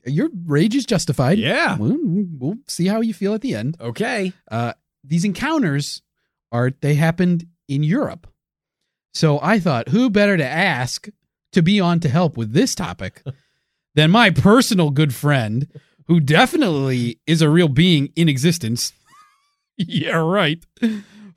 [0.03, 1.37] Your rage is justified.
[1.37, 1.77] Yeah.
[1.77, 1.95] We'll,
[2.39, 3.77] we'll see how you feel at the end.
[3.79, 4.33] Okay.
[4.49, 6.01] Uh, these encounters
[6.51, 8.25] are they happened in Europe.
[9.13, 11.07] So I thought, who better to ask
[11.51, 13.21] to be on to help with this topic
[13.95, 15.67] than my personal good friend,
[16.07, 18.93] who definitely is a real being in existence.
[19.77, 20.63] yeah, right.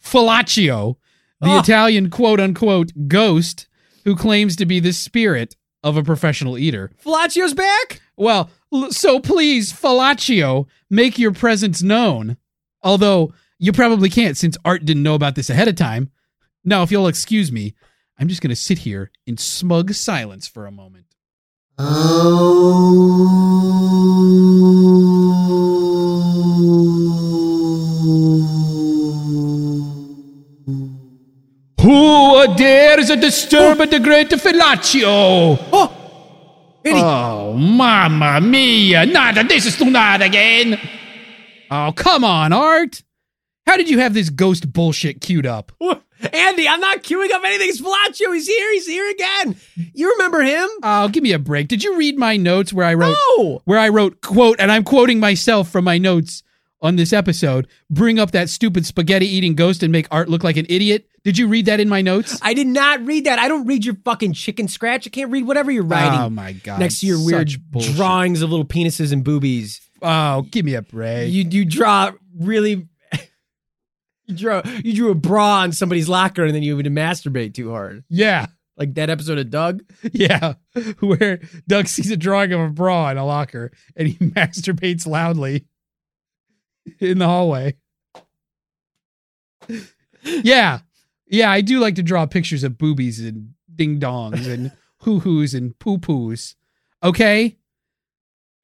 [0.02, 0.96] Falaccio,
[1.40, 1.58] the Oh.
[1.58, 3.66] Italian quote unquote ghost
[4.04, 6.90] who claims to be the spirit of a professional eater.
[7.04, 8.00] Falaccio's back?
[8.16, 8.50] Well,
[8.90, 12.36] so please, Falaccio, make your presence known.
[12.82, 16.10] Although you probably can't since Art didn't know about this ahead of time.
[16.64, 17.74] Now, if you'll excuse me,
[18.18, 21.06] I'm just going to sit here in smug silence for a moment.
[21.78, 22.92] Oh,
[31.80, 35.04] who dares disturb the great Falaccio?
[35.06, 35.58] Oh!
[35.72, 35.98] oh
[36.84, 39.06] Andy, Oh, mamma mia!
[39.06, 40.78] Not this is not again.
[41.70, 43.02] Oh, come on, Art.
[43.66, 45.72] How did you have this ghost bullshit queued up?
[46.32, 47.68] Andy, I'm not queuing up anything.
[47.68, 48.32] It's Falaccio.
[48.34, 48.72] He's here.
[48.72, 49.56] He's here again.
[49.94, 50.68] You remember him?
[50.82, 51.68] Oh, give me a break.
[51.68, 53.60] Did you read my notes where I wrote No.
[53.64, 56.42] where I wrote quote and I'm quoting myself from my notes
[56.80, 60.56] on this episode, bring up that stupid spaghetti eating ghost and make Art look like
[60.56, 61.06] an idiot?
[61.24, 62.36] Did you read that in my notes?
[62.42, 63.38] I did not read that.
[63.38, 65.06] I don't read your fucking chicken scratch.
[65.06, 66.18] I can't read whatever you're writing.
[66.18, 66.80] Oh my god.
[66.80, 67.94] next to your weird bullshit.
[67.94, 69.80] drawings of little penises and boobies.
[70.02, 71.32] Oh, give me a break.
[71.32, 72.88] You you draw really
[74.26, 77.70] you draw you drew a bra on somebody's locker and then you would masturbate too
[77.70, 78.04] hard.
[78.08, 78.46] yeah.
[78.74, 79.82] Like that episode of Doug.
[80.12, 80.54] Yeah,
[81.00, 85.66] where Doug sees a drawing of a bra in a locker and he masturbates loudly
[86.98, 87.76] in the hallway.
[90.22, 90.80] Yeah,
[91.26, 95.52] yeah, I do like to draw pictures of boobies and ding dongs and hoo hoos
[95.54, 96.54] and poo poos.
[97.02, 97.58] Okay?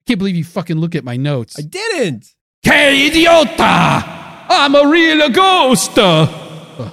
[0.07, 1.57] Can't believe you fucking look at my notes.
[1.57, 2.33] I didn't.
[2.63, 4.18] Que idiota!
[4.49, 5.97] I'm a real ghost!
[5.97, 6.91] Ugh.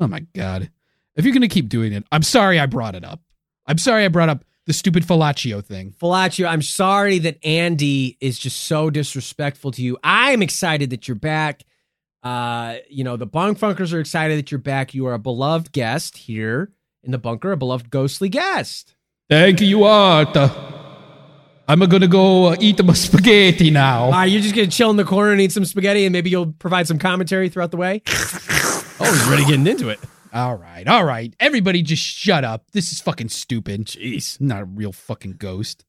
[0.00, 0.70] Oh my god.
[1.14, 3.20] If you're gonna keep doing it, I'm sorry I brought it up.
[3.66, 5.94] I'm sorry I brought up the stupid Falaccio thing.
[6.00, 9.98] Falaccio, I'm sorry that Andy is just so disrespectful to you.
[10.02, 11.62] I'm excited that you're back.
[12.22, 14.94] Uh, you know, the Bong Funkers are excited that you're back.
[14.94, 16.72] You are a beloved guest here
[17.02, 18.94] in the bunker, a beloved ghostly guest.
[19.28, 20.34] Thank you, Art.
[21.66, 24.04] I'm gonna go uh, eat my spaghetti now.
[24.04, 26.30] All right, you're just gonna chill in the corner and eat some spaghetti, and maybe
[26.30, 28.02] you'll provide some commentary throughout the way.
[28.08, 29.98] oh, he's already getting into it.
[30.32, 31.34] All right, all right.
[31.40, 32.70] Everybody just shut up.
[32.72, 33.86] This is fucking stupid.
[33.86, 34.40] Jeez.
[34.40, 35.84] I'm not a real fucking ghost.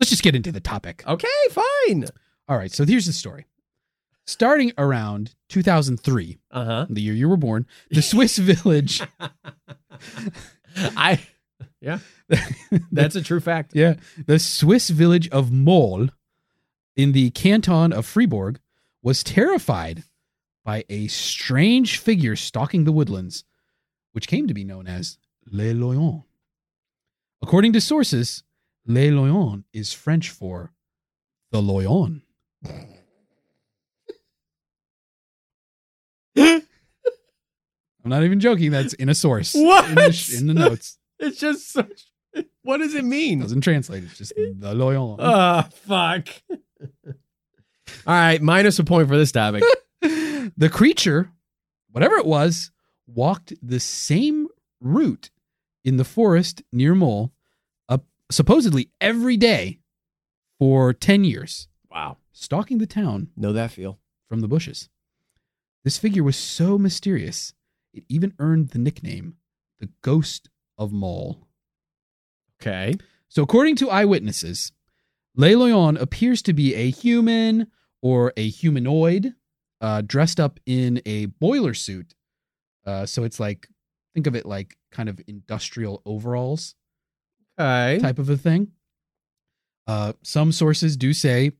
[0.00, 1.02] Let's just get into the topic.
[1.06, 2.06] Okay, fine.
[2.48, 3.46] All right, so here's the story.
[4.26, 6.86] Starting around 2003, Uh huh.
[6.90, 9.00] the year you were born, the Swiss village.
[10.76, 11.20] I,
[11.86, 11.98] yeah,
[12.92, 13.72] that's a true fact.
[13.74, 13.94] yeah,
[14.26, 16.08] the Swiss village of Mol
[16.96, 18.58] in the canton of Fribourg
[19.02, 20.02] was terrified
[20.64, 23.44] by a strange figure stalking the woodlands,
[24.12, 26.24] which came to be known as Le Loyon.
[27.40, 28.42] According to sources,
[28.84, 30.72] Le Loyon is French for
[31.52, 32.22] the Loyon.
[36.36, 38.70] I'm not even joking.
[38.70, 39.54] That's in a source.
[39.54, 39.88] What?
[39.88, 40.95] In the, in the notes.
[41.18, 42.06] It's just such.
[42.62, 43.40] What does it mean?
[43.40, 44.04] doesn't translate.
[44.04, 45.16] It's just the Loyon.
[45.18, 46.28] Oh, fuck.
[48.06, 49.62] All right, minus a point for this topic.
[50.02, 51.30] the creature,
[51.90, 52.70] whatever it was,
[53.06, 54.48] walked the same
[54.80, 55.30] route
[55.84, 57.32] in the forest near Mole,
[57.88, 57.98] uh,
[58.30, 59.78] supposedly every day
[60.58, 62.18] for 10 years, Wow.
[62.32, 63.98] stalking the town Know that feel.
[64.28, 64.88] from the bushes.
[65.84, 67.54] This figure was so mysterious,
[67.94, 69.36] it even earned the nickname
[69.78, 70.48] the Ghost
[70.78, 71.46] of Mole.
[72.60, 72.94] Okay.
[73.28, 74.72] So, according to eyewitnesses,
[75.34, 77.66] Le appears to be a human
[78.02, 79.34] or a humanoid
[79.80, 82.14] uh, dressed up in a boiler suit.
[82.86, 83.68] Uh, so, it's like,
[84.14, 86.74] think of it like kind of industrial overalls
[87.58, 87.98] Okay.
[88.00, 88.68] type of a thing.
[89.86, 91.52] Uh, some sources do say,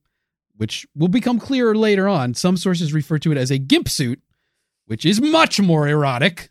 [0.56, 4.20] which will become clearer later on, some sources refer to it as a gimp suit,
[4.86, 6.50] which is much more erotic.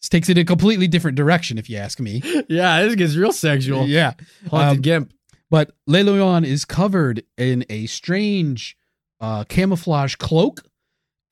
[0.00, 2.22] This takes it a completely different direction, if you ask me.
[2.48, 3.86] Yeah, this gets real sexual.
[3.86, 4.14] Yeah.
[4.50, 5.12] Haunted Um, Gimp.
[5.50, 8.76] But Le Loyon is covered in a strange
[9.20, 10.62] uh, camouflage cloak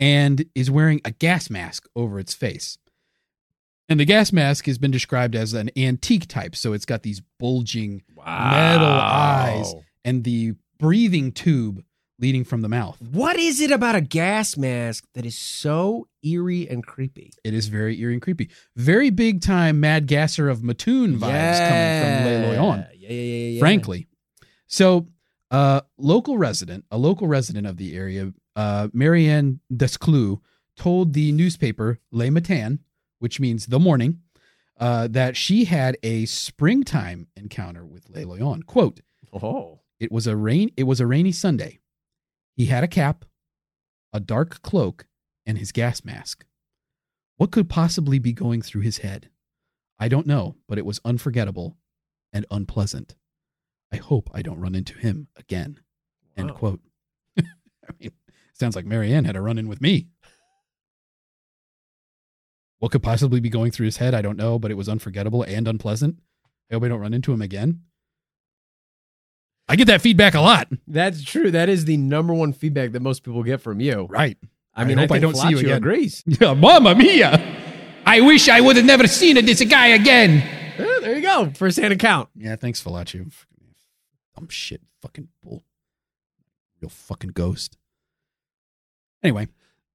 [0.00, 2.78] and is wearing a gas mask over its face.
[3.88, 6.54] And the gas mask has been described as an antique type.
[6.54, 9.72] So it's got these bulging metal eyes
[10.04, 11.82] and the breathing tube
[12.18, 13.00] leading from the mouth.
[13.12, 17.32] What is it about a gas mask that is so eerie and creepy?
[17.44, 18.50] It is very eerie and creepy.
[18.76, 22.86] Very big time Mad Gasser of Mattoon vibes coming from Le Loyon.
[22.94, 23.60] Yeah, yeah, yeah, yeah.
[23.60, 24.06] frankly.
[24.66, 25.08] So,
[25.50, 30.38] uh, local resident, a local resident of the area, uh, Marianne Desclous,
[30.76, 32.80] told the newspaper Le Matin,
[33.18, 34.20] which means the morning,
[34.78, 38.62] uh, that she had a springtime encounter with Le Loyon.
[38.64, 39.00] Quote,
[39.32, 39.80] Oh.
[40.00, 41.78] it was a rain it was a rainy Sunday.
[42.58, 43.24] He had a cap,
[44.12, 45.06] a dark cloak,
[45.46, 46.44] and his gas mask.
[47.36, 49.30] What could possibly be going through his head?
[49.96, 51.76] I don't know, but it was unforgettable
[52.32, 53.14] and unpleasant.
[53.92, 55.78] I hope I don't run into him again.
[56.36, 56.80] End quote.
[57.38, 57.44] I
[58.00, 58.10] mean,
[58.54, 60.08] sounds like Marianne had a run in with me.
[62.80, 64.14] What could possibly be going through his head?
[64.14, 66.18] I don't know, but it was unforgettable and unpleasant.
[66.72, 67.82] I hope I don't run into him again.
[69.68, 70.68] I get that feedback a lot.
[70.86, 71.50] That's true.
[71.50, 74.06] That is the number one feedback that most people get from you.
[74.08, 74.38] Right.
[74.74, 75.76] I I mean, I, hope I think don't see you Falaccio again.
[75.76, 76.24] agrees.
[76.40, 77.56] Yeah, Mamma mia.
[78.06, 80.42] I wish I would have never seen this guy again.
[80.78, 81.50] There you go.
[81.54, 82.30] First hand account.
[82.34, 83.30] Yeah, thanks, Falaccio.
[84.36, 84.80] Dumb shit.
[85.02, 85.64] Fucking bull.
[86.80, 87.76] Real fucking ghost.
[89.22, 89.48] Anyway,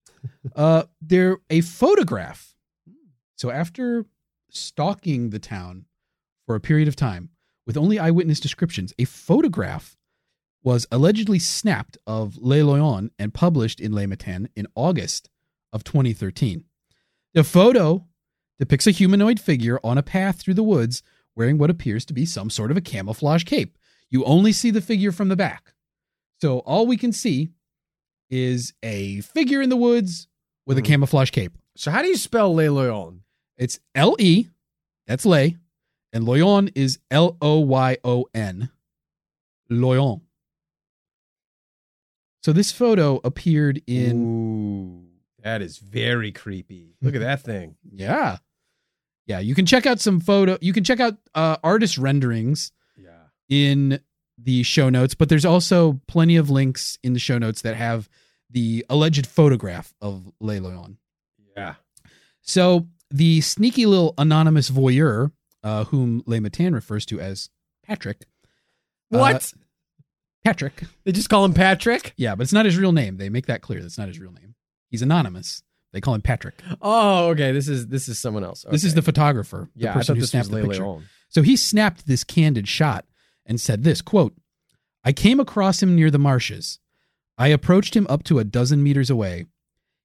[0.56, 2.54] uh, there a photograph.
[3.36, 4.06] So after
[4.50, 5.86] stalking the town
[6.46, 7.30] for a period of time
[7.66, 9.98] with only eyewitness descriptions, a photograph
[10.64, 15.30] was allegedly snapped of Le Loyon and published in Le Matin in August
[15.74, 16.64] of 2013.
[17.34, 18.06] The photo
[18.60, 21.04] depicts a humanoid figure on a path through the woods
[21.36, 23.78] wearing what appears to be some sort of a camouflage cape.
[24.10, 25.74] You only see the figure from the back.
[26.42, 27.50] So all we can see
[28.30, 30.28] is a figure in the woods
[30.66, 30.86] with a Mhm.
[30.86, 31.58] camouflage cape.
[31.76, 33.24] So how do you spell Le Loyon?
[33.58, 34.48] It's L E,
[35.08, 35.58] that's Lay,
[36.14, 38.70] and Loyon is L O Y O N.
[39.70, 40.22] Loyon.
[42.42, 45.06] So this photo appeared in Ooh,
[45.44, 46.96] that is very creepy.
[47.02, 47.76] Look at that thing.
[47.92, 48.38] yeah.
[49.26, 53.12] Yeah, you can check out some photo you can check out uh artist renderings Yeah.
[53.50, 54.00] in
[54.38, 58.10] the show notes, but there's also plenty of links in the show notes that have
[58.50, 60.98] the alleged photograph of Le Loyon.
[61.56, 61.76] Yeah.
[62.42, 65.32] So the sneaky little anonymous voyeur,
[65.64, 67.50] uh, whom Le Matin refers to as
[67.86, 68.26] Patrick.
[69.14, 69.54] uh, What?
[70.44, 70.84] Patrick.
[71.06, 72.14] they just call him Patrick?
[72.18, 73.18] Yeah, but it's not his real name.
[73.18, 73.82] They make that clear.
[73.82, 74.56] That's not his real name.
[74.90, 75.64] He's anonymous.
[75.94, 76.62] They call him Patrick.
[76.82, 77.52] Oh, okay.
[77.52, 78.66] This is this is someone else.
[78.70, 79.94] This is the photographer, the yeah.
[79.94, 80.98] Person who snapped the picture.
[81.30, 83.06] So he snapped this candid shot
[83.46, 84.34] and said this quote,
[85.04, 86.80] I came across him near the marshes.
[87.38, 89.46] I approached him up to a dozen meters away.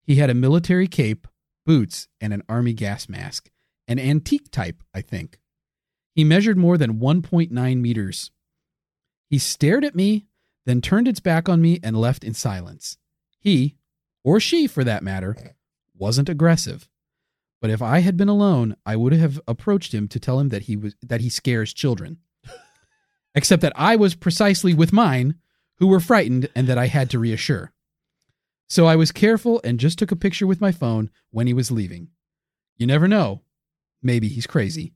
[0.02, 1.26] He had a military cape,
[1.66, 3.50] boots, and an army gas mask.
[3.86, 5.38] An antique type, I think.
[6.18, 8.32] He measured more than 1.9 meters.
[9.30, 10.26] He stared at me,
[10.66, 12.98] then turned its back on me and left in silence.
[13.38, 13.76] He,
[14.24, 15.54] or she for that matter,
[15.94, 16.88] wasn't aggressive.
[17.60, 20.62] But if I had been alone, I would have approached him to tell him that
[20.62, 22.18] he was that he scares children.
[23.36, 25.36] Except that I was precisely with mine,
[25.76, 27.72] who were frightened and that I had to reassure.
[28.68, 31.70] So I was careful and just took a picture with my phone when he was
[31.70, 32.08] leaving.
[32.76, 33.42] You never know.
[34.02, 34.94] Maybe he's crazy.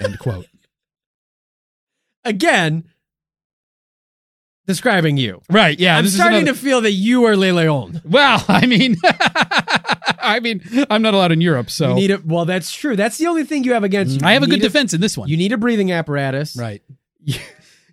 [0.00, 0.46] End quote.
[2.24, 2.84] Again,
[4.66, 5.42] describing you.
[5.50, 5.96] Right, yeah.
[5.96, 8.02] I'm this is starting another- to feel that you are Le Leon.
[8.04, 8.96] Well, I mean
[10.22, 12.24] I mean, I'm not allowed in Europe, so You need it.
[12.26, 12.94] Well, that's true.
[12.96, 14.22] That's the only thing you have against mm.
[14.22, 14.28] you.
[14.28, 15.28] I have a good need defense in this one.
[15.28, 16.56] You need a breathing apparatus.
[16.56, 16.82] Right.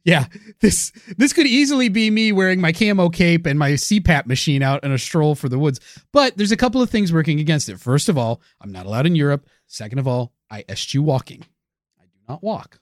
[0.04, 0.26] Yeah.
[0.62, 4.84] This this could easily be me wearing my camo cape and my CPAP machine out
[4.84, 5.80] on a stroll for the woods.
[6.12, 7.80] But there's a couple of things working against it.
[7.80, 9.48] First of all, I'm not allowed in Europe.
[9.68, 11.46] Second of all, I eschew walking.
[12.30, 12.80] Not walk.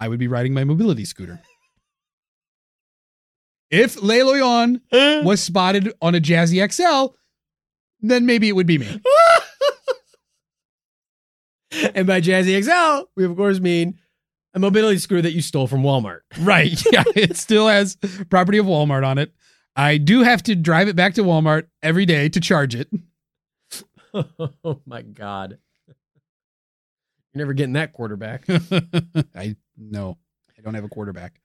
[0.00, 1.40] I would be riding my mobility scooter.
[3.70, 4.80] If Le Loyon
[5.24, 7.14] was spotted on a Jazzy XL,
[8.00, 9.00] then maybe it would be me.
[11.94, 13.98] and by Jazzy XL, we of course mean
[14.52, 16.20] a mobility scooter that you stole from Walmart.
[16.40, 16.82] Right.
[16.92, 17.04] Yeah.
[17.14, 17.96] It still has
[18.30, 19.32] property of Walmart on it.
[19.76, 22.90] I do have to drive it back to Walmart every day to charge it.
[24.12, 25.58] oh my god.
[27.32, 28.44] You're never getting that quarterback.
[29.34, 30.18] I no,
[30.58, 31.40] I don't have a quarterback.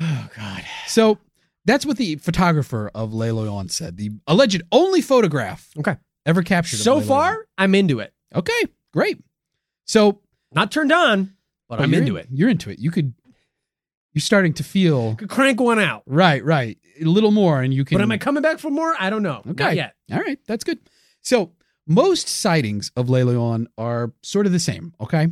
[0.00, 0.64] oh god.
[0.86, 1.18] So
[1.64, 3.96] that's what the photographer of Le Loyon said.
[3.96, 5.96] The alleged only photograph Okay.
[6.24, 6.76] ever captured.
[6.78, 8.12] So far, I'm into it.
[8.34, 8.62] okay,
[8.92, 9.18] great.
[9.86, 10.20] So
[10.52, 11.34] Not turned on,
[11.68, 12.28] but I'm into in- it.
[12.32, 12.78] You're into it.
[12.78, 13.14] You could.
[14.12, 16.02] You're starting to feel Could crank one out.
[16.06, 17.98] right, right, a little more, and you can.
[17.98, 18.94] But am I coming back for more?
[18.98, 19.42] I don't know.
[19.50, 19.62] Okay.
[19.64, 19.94] Not yet.
[20.10, 20.78] All right, that's good.
[21.20, 21.52] So
[21.86, 24.94] most sightings of Le Lion are sort of the same.
[25.00, 25.28] Okay,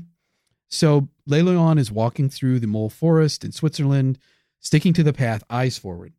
[0.69, 4.19] so Le Lion is walking through the mole forest in Switzerland,
[4.61, 6.13] sticking to the path, eyes forward.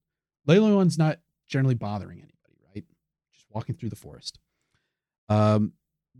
[0.45, 2.83] Le Lion's not generally bothering anybody, right?
[3.33, 4.39] Just walking through the forest.
[5.29, 5.73] Um,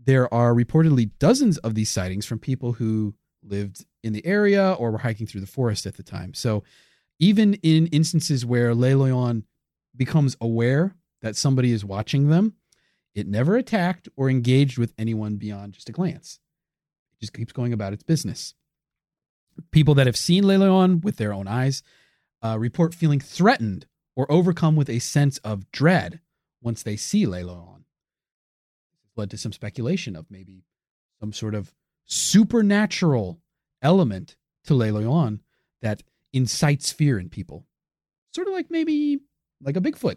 [0.04, 4.90] there are reportedly dozens of these sightings from people who lived in the area or
[4.90, 6.34] were hiking through the forest at the time.
[6.34, 6.64] So
[7.18, 9.44] even in instances where Le Lion
[9.96, 12.54] becomes aware that somebody is watching them,
[13.16, 16.38] it never attacked or engaged with anyone beyond just a glance.
[17.14, 18.54] It just keeps going about its business.
[19.70, 21.82] People that have seen Le Lion with their own eyes
[22.44, 26.20] uh, report feeling threatened or overcome with a sense of dread
[26.60, 27.42] once they see Le.
[27.42, 30.64] This led to some speculation of maybe
[31.18, 31.72] some sort of
[32.04, 33.40] supernatural
[33.80, 35.40] element to Le Lion
[35.80, 36.02] that
[36.34, 37.64] incites fear in people.
[38.34, 39.20] Sort of like maybe
[39.62, 40.16] like a Bigfoot,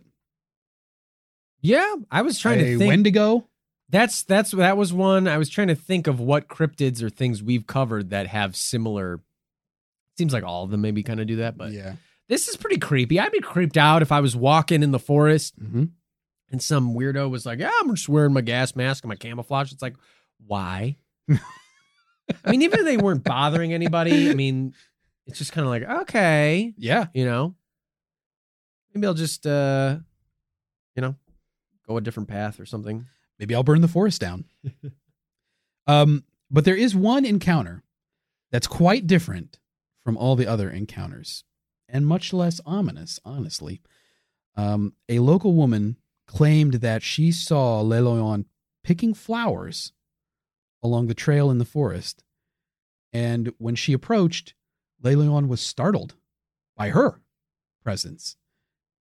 [1.62, 2.90] Yeah, I was trying a to think.
[2.90, 3.48] Wendigo.
[3.90, 5.28] That's that's that was one.
[5.28, 9.20] I was trying to think of what cryptids or things we've covered that have similar.
[10.18, 11.94] Seems like all of them maybe kind of do that, but yeah.
[12.28, 13.20] this is pretty creepy.
[13.20, 15.86] I'd be creeped out if I was walking in the forest hmm
[16.52, 19.72] and some weirdo was like, "Yeah, I'm just wearing my gas mask and my camouflage."
[19.72, 19.96] It's like,
[20.46, 20.98] why?
[21.32, 24.74] I mean, even if they weren't bothering anybody, I mean,
[25.28, 27.08] it's just kind of like, okay, Yeah.
[27.14, 27.56] you know,
[28.94, 29.98] maybe I'll just, uh,
[31.90, 33.08] go a different path or something.
[33.40, 34.46] Maybe I'll burn the forest down.
[35.88, 37.84] um, but there is one encounter
[38.52, 39.60] that's quite different
[40.04, 41.44] from all the other encounters
[41.88, 43.82] and much less ominous, honestly.
[44.56, 45.98] Um, a local woman
[46.28, 48.46] claimed that she saw Le Loyon
[48.84, 49.94] picking flowers
[50.84, 52.24] along the trail in the forest.
[53.12, 54.54] And when she approached,
[55.02, 56.16] Le Loyon was startled
[56.78, 57.22] by her
[57.84, 58.36] presence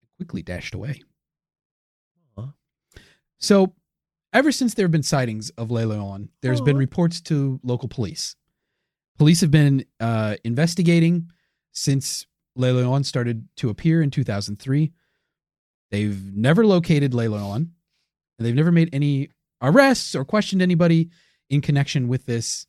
[0.01, 1.01] and quickly dashed away.
[3.45, 3.75] So,
[4.33, 8.35] ever since there have been sightings of Le Loyon, there's been reports to local police.
[9.19, 11.29] Police have been uh, investigating
[11.71, 14.91] since Le Loyon started to appear in 2003.
[15.91, 17.71] They've never located Le Loyon,
[18.39, 19.29] and they've never made any
[19.61, 21.11] arrests or questioned anybody
[21.51, 22.65] in connection with this.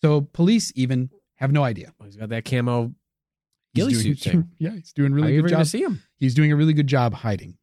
[0.00, 1.92] So, police even have no idea.
[1.98, 2.94] Well, he's got that camo
[3.74, 4.48] ghillie suit thing.
[4.60, 6.00] Yeah, he's doing How really you good job see him?
[6.20, 7.58] he's doing a really good job hiding.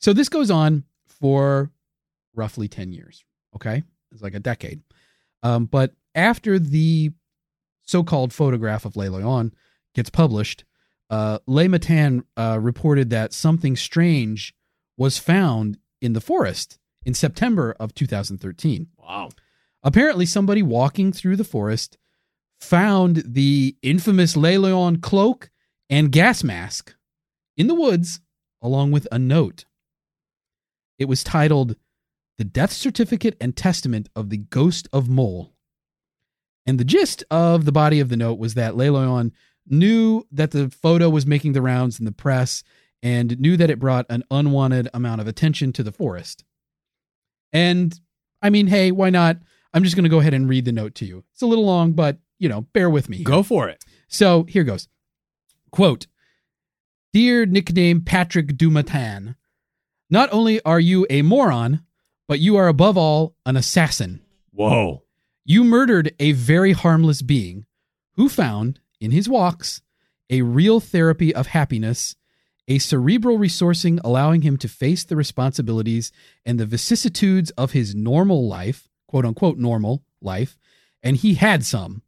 [0.00, 1.72] So this goes on for
[2.38, 3.24] roughly 10 years.
[3.54, 3.82] Okay.
[4.12, 4.80] It's like a decade.
[5.42, 7.10] Um, but after the
[7.84, 9.52] so called photograph of Le Loyon
[9.94, 10.64] gets published,
[11.10, 14.54] uh, Le Matin uh, reported that something strange
[14.96, 19.30] was found in the forest in September of 2013 Wow.
[19.82, 21.96] apparently somebody walking through the forest
[22.60, 25.50] found the infamous Le Loyon cloak
[25.88, 26.94] and gas mask
[27.56, 28.20] in the woods
[28.60, 29.64] along with a note.
[30.98, 31.76] It was titled
[32.38, 35.52] The Death Certificate and Testament of the Ghost of Mole.
[36.66, 39.32] And the gist of the body of the note was that Le Loyon
[39.66, 42.62] knew that the photo was making the rounds in the press
[43.02, 46.44] and knew that it brought an unwanted amount of attention to the forest.
[47.52, 47.98] And
[48.40, 49.38] I mean, hey, why not?
[49.74, 51.24] I'm just going to go ahead and read the note to you.
[51.32, 53.22] It's a little long, but, you know, bear with me.
[53.22, 53.84] Go for it.
[54.08, 54.88] So here goes.
[55.70, 56.06] Quote
[57.12, 59.34] Dear nickname Patrick Dumatan,
[60.08, 61.84] not only are you a moron,
[62.28, 64.20] but you are above all an assassin.
[64.52, 65.02] Whoa.
[65.44, 67.66] You murdered a very harmless being
[68.12, 69.82] who found, in his walks,
[70.28, 72.14] a real therapy of happiness,
[72.68, 76.12] a cerebral resourcing allowing him to face the responsibilities
[76.44, 80.58] and the vicissitudes of his normal life, quote unquote normal life,
[81.02, 82.02] and he had some.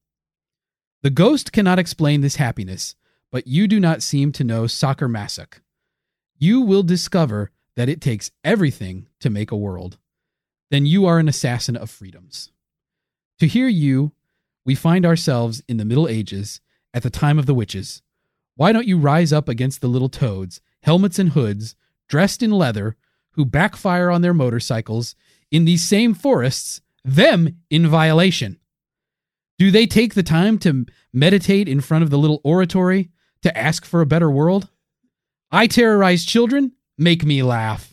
[1.02, 2.94] The ghost cannot explain this happiness,
[3.30, 5.60] but you do not seem to know Sacher-Masoch.
[6.36, 9.96] You will discover that it takes everything to make a world.
[10.70, 12.50] Then you are an assassin of freedoms.
[13.40, 14.12] To hear you,
[14.64, 16.60] we find ourselves in the Middle Ages,
[16.92, 18.02] at the time of the witches.
[18.56, 21.74] Why don't you rise up against the little toads, helmets and hoods,
[22.08, 22.96] dressed in leather,
[23.32, 25.14] who backfire on their motorcycles
[25.50, 28.58] in these same forests, them in violation?
[29.58, 33.10] Do they take the time to meditate in front of the little oratory
[33.42, 34.68] to ask for a better world?
[35.50, 36.72] I terrorize children?
[36.98, 37.89] Make me laugh.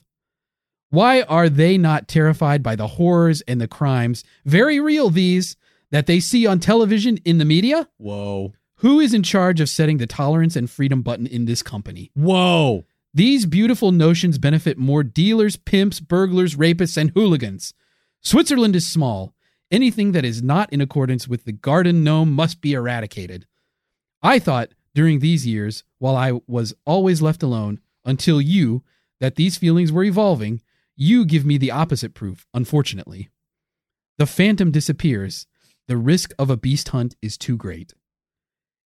[0.89, 5.57] Why are they not terrified by the horrors and the crimes, very real these,
[5.91, 7.89] that they see on television in the media?
[7.97, 8.53] Whoa.
[8.77, 12.11] Who is in charge of setting the tolerance and freedom button in this company?
[12.13, 12.85] Whoa.
[13.13, 17.73] These beautiful notions benefit more dealers, pimps, burglars, rapists, and hooligans.
[18.21, 19.33] Switzerland is small.
[19.71, 23.45] Anything that is not in accordance with the garden gnome must be eradicated.
[24.21, 28.83] I thought during these years, while I was always left alone, until you,
[29.19, 30.61] that these feelings were evolving,
[30.97, 33.29] you give me the opposite proof, unfortunately.
[34.17, 35.45] The phantom disappears.
[35.87, 37.93] The risk of a beast hunt is too great.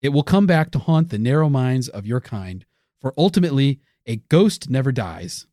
[0.01, 2.65] It will come back to haunt the narrow minds of your kind,
[3.01, 5.47] for ultimately, a ghost never dies.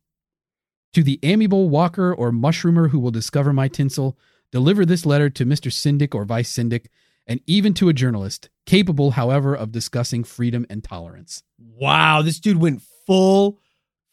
[0.94, 4.16] To the amiable walker or mushroomer who will discover my tinsel,
[4.50, 5.70] deliver this letter to Mr.
[5.70, 6.88] Syndic or Vice Syndic,
[7.26, 11.42] and even to a journalist, capable, however, of discussing freedom and tolerance.
[11.58, 12.22] Wow.
[12.22, 13.58] This dude went full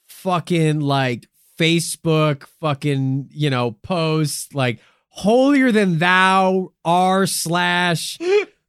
[0.08, 1.28] fucking like
[1.58, 4.80] Facebook fucking, you know, posts, like
[5.10, 8.18] holier than thou r slash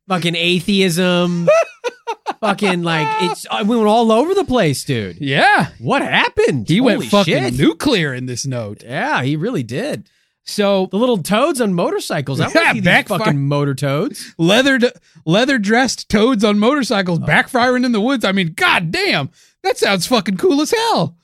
[0.09, 1.49] fucking atheism.
[2.41, 5.19] fucking like it's uh, I went all over the place, dude.
[5.21, 5.69] Yeah.
[5.79, 6.69] What happened?
[6.69, 7.55] He went fucking shit.
[7.59, 8.83] nuclear in this note.
[8.83, 10.09] Yeah, he really did.
[10.47, 12.39] So The little toads on motorcycles.
[12.39, 14.35] I Yeah, want to see these backfire- fucking motor toads.
[14.37, 14.79] leather
[15.25, 18.25] leather dressed toads on motorcycles backfiring in the woods.
[18.27, 19.31] I mean, god damn,
[19.63, 21.17] that sounds fucking cool as hell.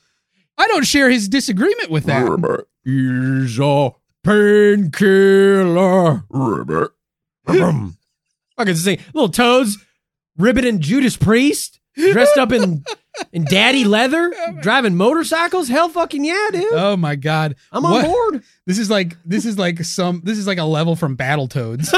[0.60, 2.66] I don't share his disagreement with that.
[2.84, 3.90] He's a
[4.22, 6.24] painkiller.
[8.56, 9.78] Fucking sing little toads,
[10.36, 12.84] Ribbit and Judas Priest, dressed up in
[13.32, 15.68] in daddy leather, driving motorcycles.
[15.68, 16.72] Hell, fucking yeah, dude.
[16.72, 18.42] Oh my god, I'm on What- board.
[18.66, 21.88] This is like this is like some this is like a level from Battletoads.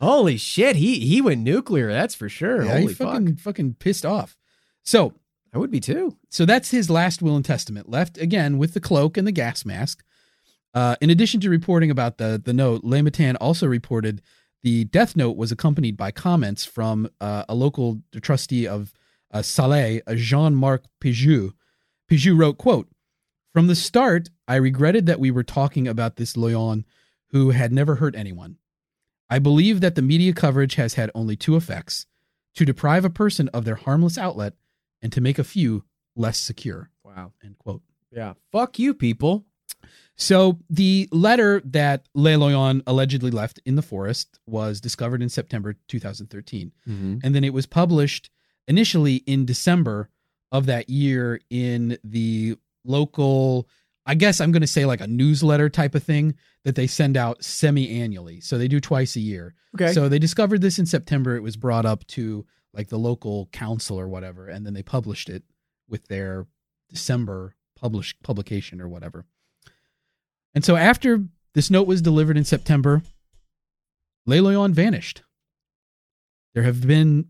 [0.00, 1.90] Holy shit, he he went nuclear.
[1.90, 2.62] That's for sure.
[2.62, 4.36] yeah, Holy he fuck, fucking fucking pissed off.
[4.86, 5.12] So
[5.52, 6.16] I would be too.
[6.30, 9.64] so that's his last will and testament left again with the cloak and the gas
[9.64, 10.02] mask
[10.74, 14.22] uh, in addition to reporting about the the note le Matin also reported
[14.62, 18.92] the death note was accompanied by comments from uh, a local trustee of
[19.32, 21.52] uh, Salé, uh, Jean-Marc Pijou.
[22.10, 22.88] Pijou wrote, quote,
[23.52, 26.84] From the start, I regretted that we were talking about this Loyon
[27.30, 28.56] who had never hurt anyone.
[29.28, 32.06] I believe that the media coverage has had only two effects
[32.54, 34.54] to deprive a person of their harmless outlet
[35.02, 35.84] and to make a few
[36.14, 36.90] less secure.
[37.04, 37.32] Wow.
[37.44, 37.82] End quote.
[38.10, 38.34] Yeah.
[38.52, 39.44] Fuck you, people.
[40.16, 45.76] So the letter that Le Loyon allegedly left in the forest was discovered in September
[45.88, 46.72] 2013.
[46.88, 47.18] Mm-hmm.
[47.22, 48.30] And then it was published
[48.66, 50.08] initially in December
[50.50, 53.68] of that year in the local,
[54.06, 56.34] I guess I'm going to say like a newsletter type of thing
[56.64, 58.40] that they send out semi annually.
[58.40, 59.54] So they do twice a year.
[59.74, 59.92] Okay.
[59.92, 61.36] So they discovered this in September.
[61.36, 62.46] It was brought up to
[62.76, 65.42] like the local council or whatever, and then they published it
[65.88, 66.46] with their
[66.90, 69.24] December publish publication or whatever.
[70.54, 71.24] And so after
[71.54, 73.02] this note was delivered in September,
[74.26, 75.22] Le Loyon vanished.
[76.54, 77.28] There have been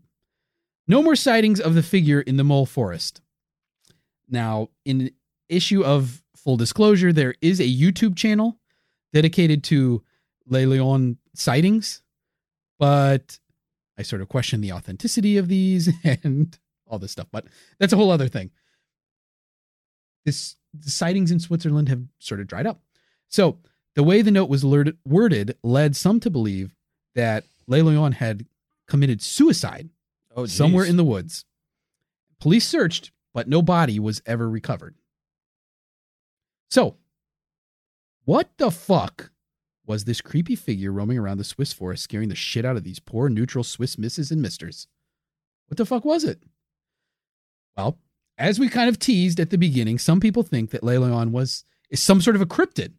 [0.87, 3.21] no more sightings of the figure in the mole forest.
[4.29, 5.11] Now, in
[5.49, 8.59] issue of full disclosure, there is a YouTube channel
[9.13, 10.03] dedicated to
[10.45, 12.01] Le Loyon sightings,
[12.79, 13.39] but
[13.97, 15.89] I sort of question the authenticity of these
[16.23, 17.45] and all this stuff, but
[17.79, 18.51] that's a whole other thing.
[20.25, 22.81] This the sightings in Switzerland have sort of dried up.
[23.29, 23.59] So
[23.95, 26.75] the way the note was worded led some to believe
[27.15, 28.45] that Le Loyon had
[28.87, 29.89] committed suicide
[30.35, 31.45] oh, somewhere in the woods.
[32.39, 34.95] Police searched, but no body was ever recovered.
[36.69, 36.97] So,
[38.25, 39.31] what the fuck
[39.87, 42.99] was this creepy figure roaming around the Swiss forest scaring the shit out of these
[42.99, 44.87] poor neutral Swiss misses and misters?
[45.67, 46.43] What the fuck was it?
[47.75, 47.97] Well,
[48.37, 51.63] as we kind of teased at the beginning, some people think that Le Loyon was
[51.89, 52.93] is some sort of a cryptid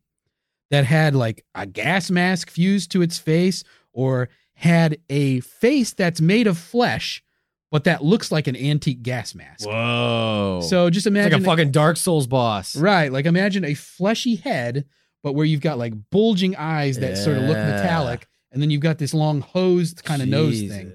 [0.71, 3.63] that had like a gas mask fused to its face
[3.93, 7.23] or had a face that's made of flesh
[7.71, 9.69] but that looks like an antique gas mask.
[9.69, 10.61] Whoa.
[10.63, 12.77] So just it's like a fucking Dark Souls boss.
[12.77, 14.87] right, like imagine a fleshy head
[15.23, 18.81] but where you've got like bulging eyes that sort of look metallic and then you've
[18.83, 20.93] got this long hosed kind of nose thing.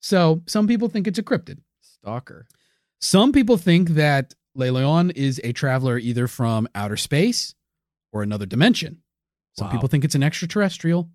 [0.00, 1.58] So some people think it's a cryptid.
[1.82, 2.46] Stalker.
[3.00, 7.54] Some people think that Le Loyon is a traveler either from outer space
[8.12, 9.02] or another dimension.
[9.56, 9.72] Some Wow.
[9.72, 11.10] people think it's an extraterrestrial.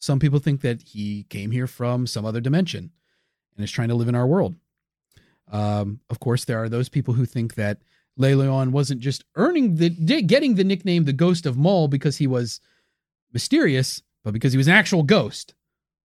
[0.00, 2.90] Some people think that he came here from some other dimension
[3.56, 4.56] and is trying to live in our world.
[5.52, 7.82] Um, of course, there are those people who think that
[8.20, 12.26] Le Loyon wasn't just earning the getting the nickname the Ghost of Mull because he
[12.26, 12.60] was
[13.32, 15.54] mysterious, but because he was an actual ghost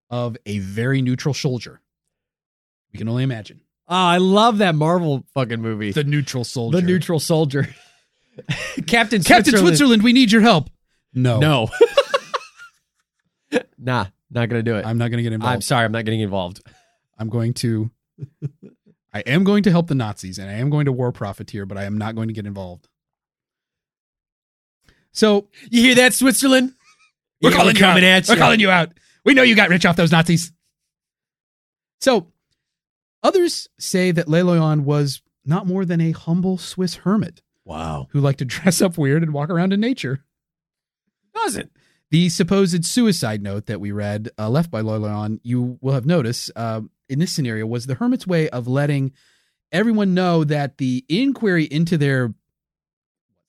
[0.09, 1.82] of a very neutral soldier.
[2.93, 5.91] We can only imagine Oh, I love that Marvel fucking movie.
[5.91, 6.80] the neutral soldier.
[6.82, 7.68] The neutral soldier.
[8.88, 9.68] Captain Captain Switzerland.
[9.68, 10.70] Switzerland, we need your help.
[11.13, 11.70] No, No.
[13.78, 14.86] nah, not gonna do it.
[14.86, 15.53] I'm not going to get involved.
[15.53, 16.61] I'm sorry, I'm not getting involved.
[17.18, 17.91] I'm going to.
[19.16, 21.78] I am going to help the Nazis, and I am going to war profiteer, but
[21.78, 22.89] I am not going to get involved.
[25.13, 26.74] So You hear that, Switzerland?
[27.41, 28.28] we're Yeah, calling you coming out.
[28.28, 28.89] We're calling you out.
[29.24, 30.51] We know you got rich off those Nazis.
[32.01, 32.28] So
[33.24, 38.07] others say that Le Loyon was not more than a humble Swiss hermit Wow.
[38.11, 40.26] who liked to dress up weird and walk around in nature.
[41.34, 41.72] Doesn't.
[42.11, 46.05] The supposed suicide note that we read, uh, left by Le Loyon, you will have
[46.05, 49.12] noticed uh, in this scenario was the hermit's way of letting
[49.72, 52.36] everyone know that the inquiry into their, what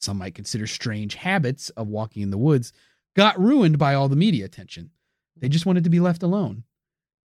[0.00, 2.72] some might consider strange habits of walking in the woods,
[3.14, 4.90] got ruined by all the media attention.
[5.36, 6.64] They just wanted to be left alone.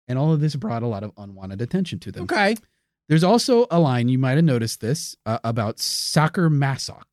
[0.07, 2.23] And all of this brought a lot of unwanted attention to them.
[2.23, 2.55] Okay.
[3.07, 7.03] There's also a line, you might have noticed this, uh, about Sacher Masoch.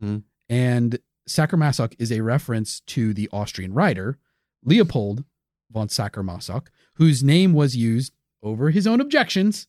[0.00, 0.18] Hmm.
[0.48, 4.18] And Sacher-Masoch is a reference to the Austrian writer
[4.64, 5.24] Leopold
[5.70, 8.12] von Sacher-Masoch, whose name was used
[8.46, 9.66] over his own objections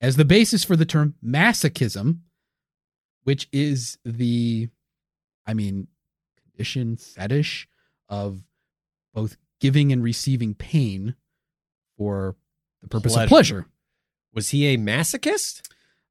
[0.00, 2.20] as the basis for the term masochism,
[3.24, 4.68] which is the,
[5.46, 5.88] I mean,
[6.42, 7.68] condition, fetish
[8.08, 8.42] of
[9.14, 11.14] both giving and receiving pain
[11.96, 12.36] for
[12.80, 13.24] the purpose Pleasure.
[13.24, 13.66] of pleasure.
[14.34, 15.62] Was he a masochist?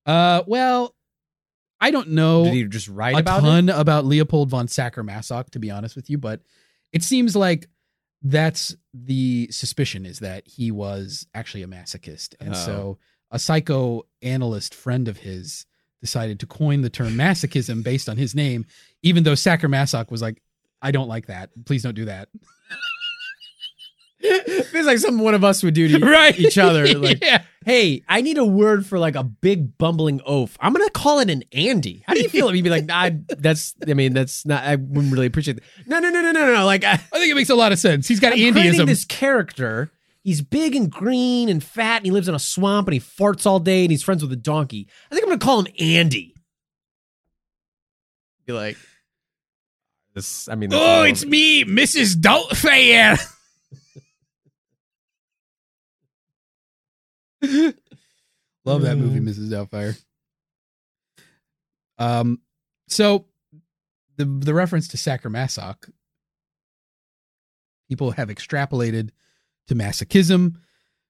[0.05, 0.93] Uh, well,
[1.79, 3.75] I don't know Did he just write a about ton it?
[3.77, 6.41] about Leopold von Sacher-Masoch, to be honest with you, but
[6.91, 7.69] it seems like
[8.21, 12.57] that's the suspicion is that he was actually a masochist, and Oh.
[12.57, 12.97] so
[13.31, 15.65] a psychoanalyst friend of his
[16.01, 18.65] decided to coin the term masochism based on his name,
[19.03, 20.41] even though Sacher-Masoch was like,
[20.81, 21.49] "I don't like that.
[21.65, 22.29] Please don't do that."
[24.71, 26.37] Feels like something one of us would do to Right.
[26.39, 26.87] each other.
[26.99, 27.43] Like, yeah.
[27.65, 30.57] hey, I need a word for like a big bumbling oaf.
[30.59, 32.03] I'm gonna call it an Andy.
[32.07, 32.53] How do you feel?
[32.55, 33.75] You'd be like, nah, that's.
[33.87, 34.63] I mean, that's not.
[34.63, 35.63] I wouldn't really appreciate that.
[35.87, 36.65] No, no, no, no, no, no.
[36.65, 38.07] Like, I, I think it makes a lot of sense.
[38.07, 38.85] He's got I'm Andyism.
[38.87, 39.91] this character.
[40.23, 43.45] He's big and green and fat, and he lives in a swamp, and he farts
[43.45, 44.87] all day, and he's friends with a donkey.
[45.11, 46.33] I think I'm gonna call him Andy.
[48.45, 48.77] Be like,
[50.15, 50.49] this.
[50.49, 52.15] I mean, oh, it's me, Mrs.
[52.15, 53.17] Doubtfire.
[58.65, 59.49] Love that movie, Mrs.
[59.49, 60.01] Doubtfire.
[61.97, 62.41] Um,
[62.87, 63.25] so
[64.17, 65.89] the the reference to Sacher-Masoch,
[67.89, 69.09] people have extrapolated
[69.67, 70.57] to masochism.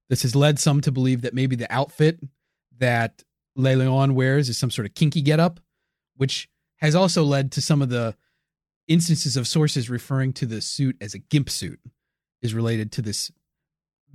[0.10, 2.20] This has led some to believe that maybe the outfit
[2.78, 3.24] that
[3.56, 5.60] Le Loyon wears is some sort of kinky getup,
[6.16, 8.16] which has also led to some of the
[8.88, 11.80] instances of sources referring to the suit as a gimp suit
[12.42, 13.32] is related to this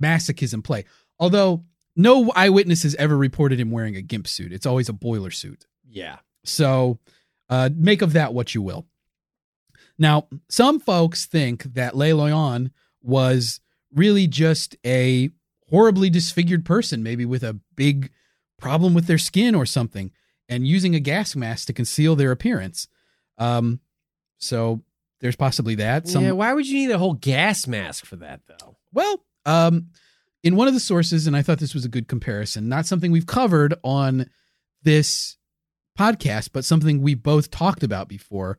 [0.01, 0.85] masochism play.
[1.19, 1.63] Although
[1.95, 4.51] no eyewitnesses ever reported him wearing a gimp suit.
[4.51, 5.65] It's always a boiler suit.
[5.89, 6.17] yeah.
[6.45, 6.99] So
[7.49, 8.85] uh, make of that what you will.
[9.97, 12.71] Now, some folks think that Le Loyon
[13.01, 13.61] was
[13.93, 15.29] really just a
[15.69, 18.11] horribly disfigured person, maybe with a big
[18.59, 20.11] problem with their skin or something,
[20.49, 22.87] and using a gas mask to conceal their appearance.
[23.37, 23.79] Um,
[24.37, 24.81] so
[25.21, 26.07] there's possibly that.
[26.07, 26.31] Some, yeah.
[26.31, 28.77] Why would you need a whole gas mask for that, though?
[28.91, 29.87] well, um,
[30.43, 33.11] in one of the sources, and I thought this was a good comparison, not something
[33.11, 34.29] we've covered on
[34.83, 35.37] this
[35.97, 38.57] podcast, but something we both talked about before.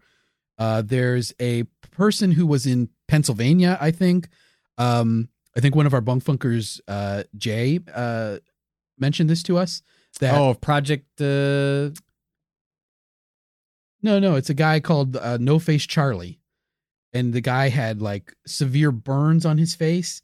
[0.59, 4.29] Uh, there's a person who was in Pennsylvania, I think.
[4.79, 8.39] Um, I think one of our bunk funkers, uh, Jay, uh,
[8.99, 9.83] mentioned this to us.
[10.21, 11.21] That oh, Project.
[11.21, 11.91] Uh,
[14.03, 16.39] no, no, it's a guy called uh, No Face Charlie,
[17.13, 20.23] and the guy had like severe burns on his face,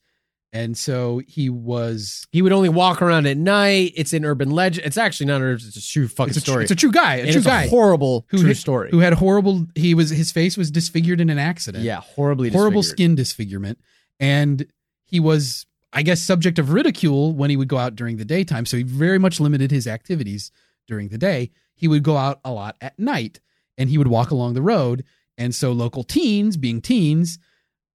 [0.53, 2.26] and so he was.
[2.32, 3.92] he would only walk around at night.
[3.96, 4.86] It's an urban legend.
[4.86, 5.64] It's actually not an urban.
[5.68, 6.62] It's a true fucking It's a, story.
[6.64, 8.90] it's a true guy, a and true it's guy a horrible who true hit- story.
[8.90, 9.66] who had horrible.
[9.74, 11.84] He was his face was disfigured in an accident.
[11.84, 12.96] yeah, horribly horrible disfigured.
[12.98, 13.78] skin disfigurement,
[14.18, 14.66] and
[15.05, 18.66] he was, I guess, subject of ridicule when he would go out during the daytime.
[18.66, 20.51] So he very much limited his activities
[20.86, 21.51] during the day.
[21.74, 23.40] He would go out a lot at night,
[23.78, 25.05] and he would walk along the road.
[25.38, 27.38] And so local teens, being teens,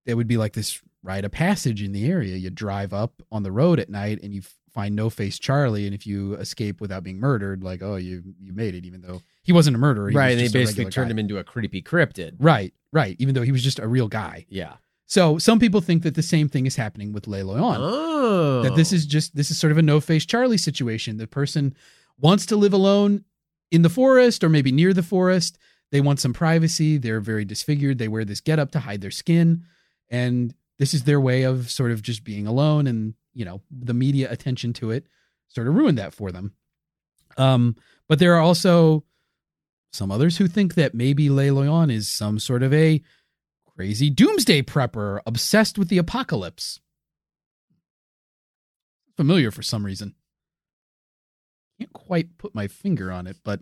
[0.06, 2.36] there would be like this rite of passage in the area.
[2.36, 4.42] You drive up on the road at night, and you
[4.74, 8.52] find No Face Charlie, and if you escape without being murdered, like oh you you
[8.54, 10.10] made it, even though he wasn't a murderer.
[10.10, 11.12] He Right, and they basically turned guy.
[11.12, 12.36] him into a creepy cryptid.
[12.40, 13.16] Right, right.
[13.20, 14.46] Even though he was just a real guy.
[14.50, 14.74] Yeah.
[15.08, 17.78] So some people think that the same thing is happening with Le Loyon.
[17.80, 21.18] Oh, That this is just this is sort of a no face Charlie situation.
[21.18, 21.76] The person
[22.18, 23.24] wants to live alone
[23.72, 25.58] in the forest or maybe near the forest.
[25.92, 26.98] They want some privacy.
[26.98, 28.00] They're very disfigured.
[28.00, 29.64] They wear this getup to hide their skin,
[30.10, 32.88] and this is their way of sort of just being alone.
[32.88, 35.06] And you know, the media attention to it
[35.48, 36.54] sort of ruined that for them.
[37.38, 37.76] Um,
[38.08, 39.04] but there are also
[39.92, 43.02] some others who think that maybe Le Loyon is some sort of a
[43.76, 46.80] crazy doomsday prepper obsessed with the apocalypse.
[49.18, 50.16] Familiar for some reason.
[51.80, 53.62] Can't quite put my finger on it, but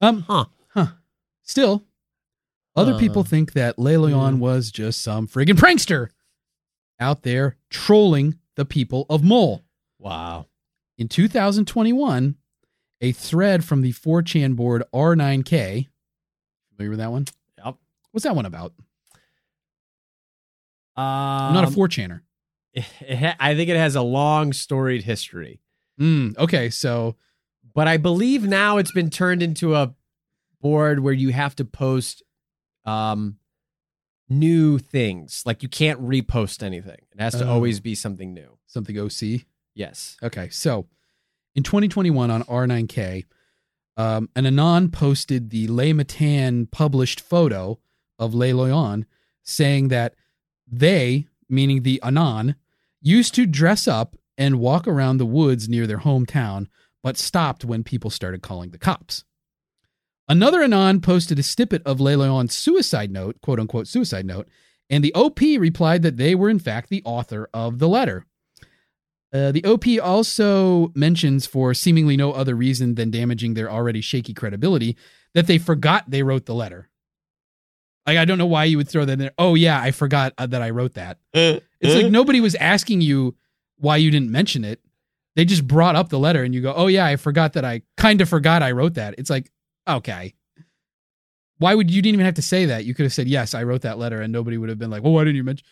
[0.00, 0.44] um Huh.
[0.70, 0.86] huh.
[1.42, 1.84] Still,
[2.78, 2.98] other Uh.
[2.98, 4.40] people think that Le Loyon Hmm.
[4.40, 6.08] was just some friggin' prankster
[7.00, 9.64] out there trolling the people of Mole.
[9.98, 10.46] Wow.
[10.96, 12.36] In 2021,
[13.00, 15.88] a thread from the 4chan board R9K.
[16.70, 17.26] Familiar with that one?
[17.64, 17.76] Yep.
[18.12, 18.72] What's that one about?
[20.96, 22.22] Um, I'm not a 4chaner.
[22.76, 25.60] ha- I think it has a long storied history,
[26.00, 27.16] Mm, okay, so
[27.74, 29.94] but I believe now it's been turned into a
[30.60, 32.22] board where you have to post
[32.88, 33.38] um
[34.28, 35.42] new things.
[35.46, 36.98] Like you can't repost anything.
[37.12, 37.52] It has to Oh.
[37.52, 38.58] always be something new.
[38.70, 39.46] something OC.
[39.74, 40.18] Yes.
[40.22, 40.86] Okay, so
[41.54, 43.24] in 2021 on R9K,
[43.96, 47.78] um, an anon posted the Le Matin published photo
[48.18, 49.06] of Le Loyon,
[49.42, 50.14] saying that
[50.70, 52.56] they, meaning the anon,
[53.00, 56.66] used to dress up and walk around the woods near their hometown,
[57.02, 59.24] but stopped when people started calling the cops.
[60.28, 64.48] Another anon posted a snippet of Le Loyon's suicide note, quote unquote suicide note,
[64.90, 68.26] and the OP replied that they were in fact the author of the letter.
[69.32, 74.32] Uh, the OP also mentions, for seemingly no other reason than damaging their already shaky
[74.32, 74.96] credibility,
[75.34, 76.88] that they forgot they wrote the letter.
[78.06, 79.34] Like, I don't know why you would throw that in there.
[79.36, 81.18] Oh, yeah, I forgot uh, that I wrote that.
[81.80, 83.36] It's like nobody was asking you
[83.76, 84.80] why you didn't mention it.
[85.36, 87.82] They just brought up the letter and you go, oh, yeah, I forgot that I
[87.98, 89.14] kind of forgot I wrote that.
[89.18, 89.50] It's like,
[89.88, 90.34] okay.
[91.58, 92.84] Why would you didn't even have to say that?
[92.84, 95.02] You could have said, yes, I wrote that letter, and nobody would have been like,
[95.02, 95.66] well, why didn't you mention?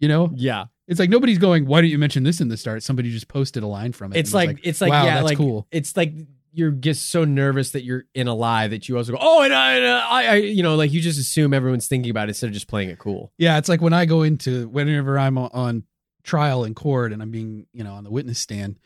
[0.00, 0.64] You know, Yeah.
[0.88, 1.66] it's like nobody's going.
[1.66, 2.82] Why didn't you mention this in the start?
[2.82, 4.18] Somebody just posted a line from it.
[4.18, 5.68] It's was like, it's like wow, yeah, that's like cool.
[5.70, 6.12] it's like
[6.52, 9.52] you're just so nervous that you're in a lie that you also go, oh, and
[9.54, 12.46] I, and I, I, you know, like you just assume everyone's thinking about it instead
[12.48, 13.32] of just playing it cool.
[13.38, 15.84] Yeah, it's like when I go into whenever I'm on
[16.24, 18.78] trial in court and I'm being, you know, on the witness stand,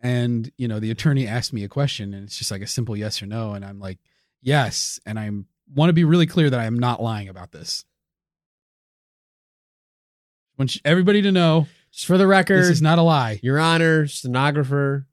[0.00, 2.96] and you know the attorney asked me a question and it's just like a simple
[2.96, 3.98] yes or no, and I'm like
[4.42, 5.30] yes, and I
[5.74, 7.84] want to be really clear that I am not lying about this.
[10.58, 13.40] Want everybody to know Just for the record, this is not a lie.
[13.42, 15.06] Your Honor, stenographer,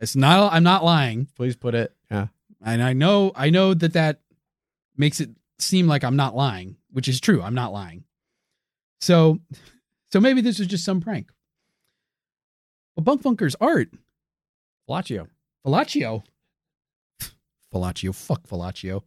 [0.00, 0.52] It's not.
[0.52, 1.28] I'm not lying.
[1.36, 1.92] please put it.
[2.10, 2.28] Yeah.
[2.64, 4.20] and I know I know that that
[4.96, 7.42] makes it seem like I'm not lying, which is true.
[7.42, 8.04] I'm not lying.
[9.00, 9.40] So,
[10.10, 11.30] so maybe this was just some prank.
[12.96, 13.90] Well, Bunk Funker's art,
[14.88, 15.28] Falaccio.
[15.66, 16.22] Falaccio,
[17.74, 19.02] Falaccio, fuck Falaccio,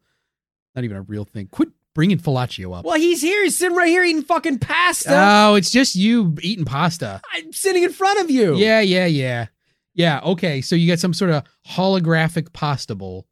[0.75, 1.47] not even a real thing.
[1.47, 2.85] Quit bringing Falaccio up.
[2.85, 3.43] Well, he's here.
[3.43, 5.11] He's sitting right here eating fucking pasta.
[5.11, 7.21] Oh, it's just you eating pasta.
[7.33, 8.55] I'm sitting in front of you.
[8.55, 9.47] Yeah, yeah, yeah.
[9.93, 10.61] Yeah, okay.
[10.61, 13.27] So you got some sort of holographic pasta bowl.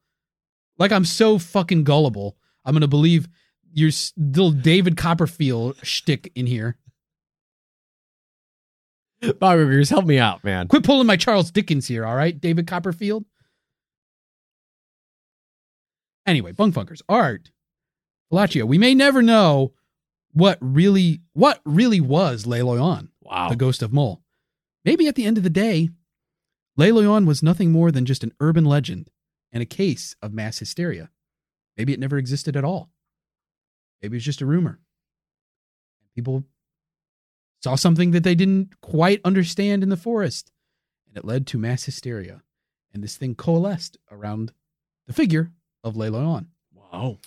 [0.78, 2.38] Like I'm so fucking gullible.
[2.66, 3.28] I'm going to believe
[3.74, 6.78] your little David Copperfield shtick in here.
[9.40, 10.68] Bob Rivers, help me out, man.
[10.68, 13.26] Quit pulling my Charles Dickens here, all right, David Copperfield?
[16.26, 17.52] Anyway, Bunk Funkers, art.
[18.32, 19.74] Falaccio, we may never know
[20.34, 23.10] what really what really was Le Loyon.
[23.22, 23.50] Wow.
[23.50, 24.22] the ghost of Mole.
[24.86, 25.90] Maybe at the end of the day,
[26.76, 29.10] Le Loyon was nothing more than just an urban legend
[29.52, 31.10] and a case of mass hysteria.
[31.78, 32.90] Maybe it never existed at all.
[34.02, 34.80] Maybe it was just a rumor.
[36.16, 36.44] People
[37.64, 40.52] saw something that they didn't quite understand in the forest,
[41.08, 42.42] and it led to mass hysteria.
[42.94, 44.54] And this thing coalesced around
[45.08, 45.52] the figure
[45.84, 46.48] of Le Loyon.
[46.74, 47.18] wow.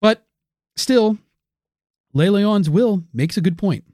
[0.00, 0.26] But
[0.76, 1.18] still,
[2.12, 3.84] Le Loyon's will makes a good point.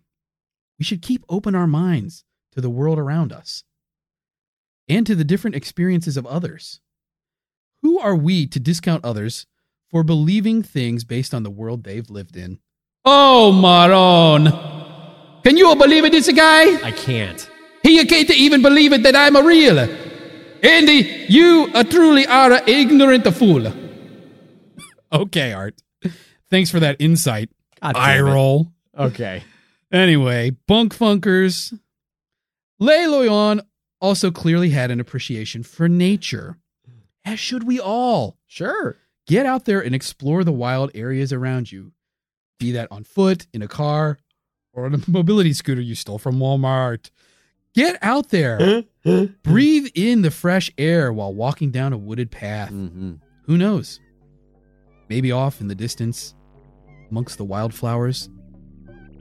[0.79, 3.65] We should keep open our minds to the world around us
[4.89, 6.81] and to the different experiences of others.
[7.83, 9.47] Who are we to discount others
[9.91, 12.59] for believing things based on the world they've lived in?
[13.05, 14.74] Oh, Maron!
[15.45, 16.83] Can you believe it, this guy?
[16.83, 17.51] I can't.
[17.83, 19.79] He can't even believe it that I'm a real.
[20.63, 23.71] Andy, you are truly are an ignorant fool.
[25.13, 25.81] Okay, Art.
[26.51, 27.51] Thanks for that insight.
[27.83, 28.73] God Eye roll.
[28.99, 29.45] Okay.
[29.93, 31.79] Anyway, Bunk Funkers.
[32.81, 33.61] Le Loyon
[34.01, 36.59] also clearly had an appreciation for nature,
[37.25, 38.39] as should we all.
[38.47, 38.97] Sure.
[39.27, 41.93] Get out there and explore the wild areas around you,
[42.59, 44.19] be that on foot, in a car,
[44.75, 47.11] or a mobility scooter you stole from Walmart.
[47.75, 48.85] Get out there.
[49.43, 52.71] Breathe in the fresh air while walking down a wooded path.
[52.71, 53.15] Mm-hmm.
[53.47, 54.01] Who knows?
[55.09, 56.35] Maybe off in the distance,
[57.11, 58.29] amongst the wildflowers,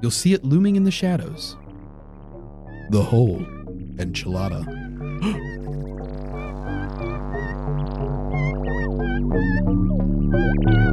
[0.02, 1.58] you'll see it looming in the shadows.
[2.90, 3.40] The whole
[3.98, 4.64] enchilada.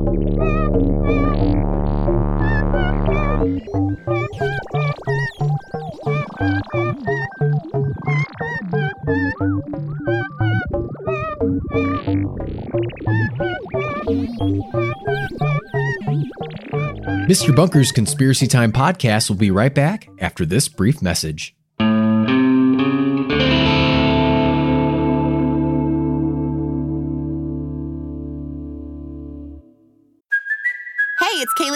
[17.30, 17.54] Mr.
[17.54, 21.54] Bunker's Conspiracy Time podcast will be right back after this brief message.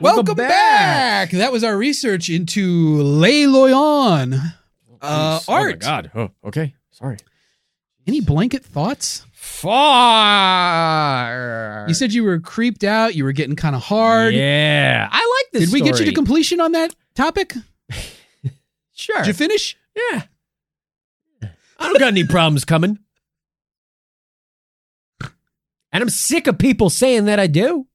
[0.00, 1.30] Welcome back.
[1.30, 4.34] That was our research into Le Loyon.
[4.34, 5.78] Uh, Oh my art.
[5.80, 6.10] God.
[6.14, 6.74] Oh, okay.
[6.90, 7.16] Sorry.
[8.06, 9.24] Any blanket thoughts?
[9.32, 9.76] Far.
[11.88, 13.14] You said you were creeped out.
[13.14, 14.32] You were getting kind of hard.
[14.34, 15.70] Yeah, I like this.
[15.70, 17.54] Did we get you to completion on that topic?
[18.92, 19.16] Sure.
[19.16, 19.78] Did you finish?
[19.96, 20.24] Yeah.
[21.42, 22.98] I don't got any problems coming.
[25.90, 27.86] And I'm sick of people saying that I do.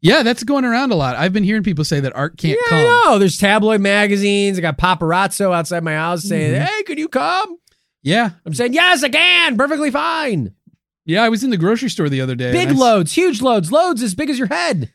[0.00, 1.16] Yeah, that's going around a lot.
[1.16, 2.78] I've been hearing people say that art can't yeah, come.
[2.78, 3.18] I know.
[3.18, 4.58] There's tabloid magazines.
[4.58, 6.64] I got paparazzo outside my house saying, Mhm.
[6.66, 7.58] "Hey, could you come?"
[8.02, 9.56] Yeah, I'm saying, "Yes, I can.
[9.56, 10.52] Perfectly fine."
[11.04, 11.22] yeah.
[11.22, 12.52] I was in the grocery store the other day.
[12.52, 14.92] Big and I s- loads, huge loads, loads as big as your head.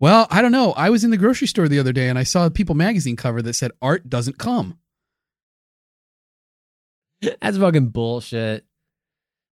[0.00, 0.72] Well, I don't know.
[0.72, 3.16] I was in the grocery store the other day and I saw a People magazine
[3.16, 4.78] cover that said art doesn't come.
[7.20, 8.64] That's fucking bullshit.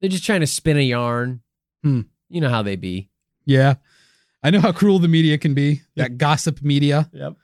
[0.01, 1.41] They're just trying to spin a yarn.
[1.81, 2.01] Hmm.
[2.29, 3.09] You know how they be.
[3.45, 3.75] Yeah.
[4.43, 5.81] I know how cruel the media can be.
[5.95, 7.09] That gossip media.
[7.13, 7.35] Yep.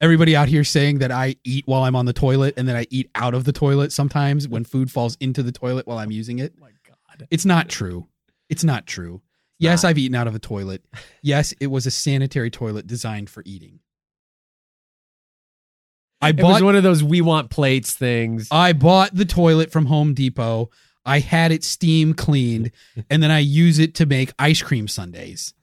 [0.00, 2.86] Everybody out here saying that I eat while I'm on the toilet and then I
[2.90, 6.40] eat out of the toilet sometimes when food falls into the toilet while I'm using
[6.40, 6.52] it.
[6.56, 7.28] Oh my God.
[7.30, 8.08] It's not true.
[8.48, 9.22] It's not true.
[9.60, 9.90] Yes, not.
[9.90, 10.84] I've eaten out of a toilet.
[11.24, 13.78] Yes, it was a sanitary toilet designed for eating.
[16.20, 18.48] I It was bought one of those we want plates things.
[18.50, 20.70] I bought the toilet from Home Depot.
[21.04, 22.72] I had it steam cleaned
[23.10, 25.54] and then I use it to make ice cream sundaes.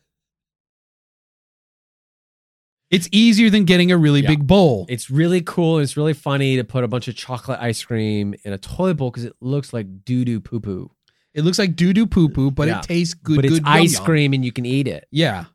[2.89, 4.29] It's easier than getting a really Yeah.
[4.29, 4.85] big bowl.
[4.89, 5.77] It's really cool.
[5.79, 9.11] It's really funny to put a bunch of chocolate ice cream in a toilet bowl
[9.11, 10.91] because it looks like doo doo poo poo.
[11.33, 12.79] It looks like doo doo poo poo, but Yeah.
[12.79, 13.35] it tastes good.
[13.35, 14.05] but it's good, yum, ice yum.
[14.05, 15.07] cream and you can eat it.
[15.11, 15.45] Yeah.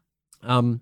[0.43, 0.81] Um,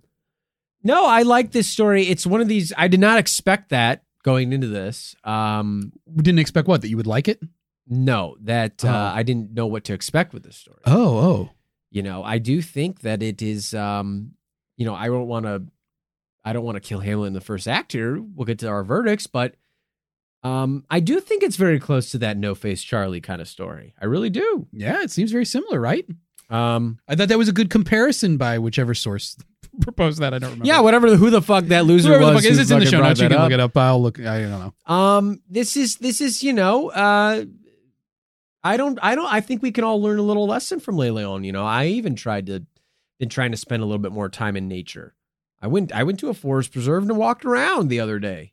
[0.85, 2.05] no, I like this story.
[2.09, 2.73] It's one of these.
[2.77, 5.15] I did not expect that going into this.
[5.25, 7.41] Um, We didn't expect what that you would like it.
[7.89, 9.17] no, that uh, Oh.
[9.17, 10.79] I didn't know what to expect with this story.
[10.87, 11.51] Oh, oh,
[11.91, 13.75] You know, I do think that it is.
[13.75, 14.33] Um,
[14.77, 15.63] you know, I don't want to.
[16.45, 18.21] I don't want to kill Hamlet in the first act here.
[18.21, 19.55] We'll get to our verdicts, but
[20.43, 23.95] um, I do think it's very close to that No Face Charlie kind of story.
[24.01, 24.67] I really do.
[24.73, 25.03] yeah.
[25.03, 26.05] It seems very similar, right?
[26.51, 29.37] Um, I thought that was a good comparison by whichever source
[29.81, 30.35] proposed that.
[30.35, 30.67] I don't remember.
[30.67, 31.11] yeah, whatever.
[31.11, 32.43] the- Who the fuck that loser Whoever the was?
[32.45, 33.21] fuck is, in the show notes.
[33.21, 33.43] You can up.
[33.45, 33.77] look it up.
[33.77, 34.19] I'll look.
[34.21, 34.95] I don't know.
[34.95, 37.45] Um, this is this is you know, uh,
[38.65, 41.11] I don't I don't I think we can all learn a little lesson from Le
[41.11, 41.45] Loyon.
[41.45, 42.65] You know, I even tried to
[43.19, 45.15] been trying to spend a little bit more time in nature.
[45.63, 48.53] I went I went to a forest preserve and walked around the other day.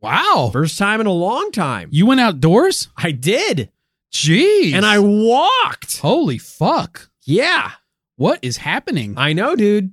[0.00, 0.50] Wow.
[0.52, 1.88] First time in a long time.
[1.92, 2.88] You went outdoors?
[2.96, 3.70] I did,
[4.12, 4.72] Jeez.
[4.74, 5.98] and I walked.
[5.98, 7.10] Holy fuck.
[7.24, 7.72] Yeah,
[8.16, 9.14] What is happening?
[9.16, 9.92] I know, dude.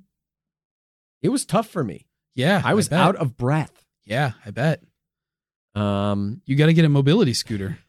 [1.22, 2.06] It was tough for me.
[2.36, 2.62] yeah.
[2.64, 3.00] I was bet.
[3.00, 3.84] out of breath.
[4.06, 4.84] Yeah, I bet.
[5.76, 7.80] Um, You got to get a mobility scooter.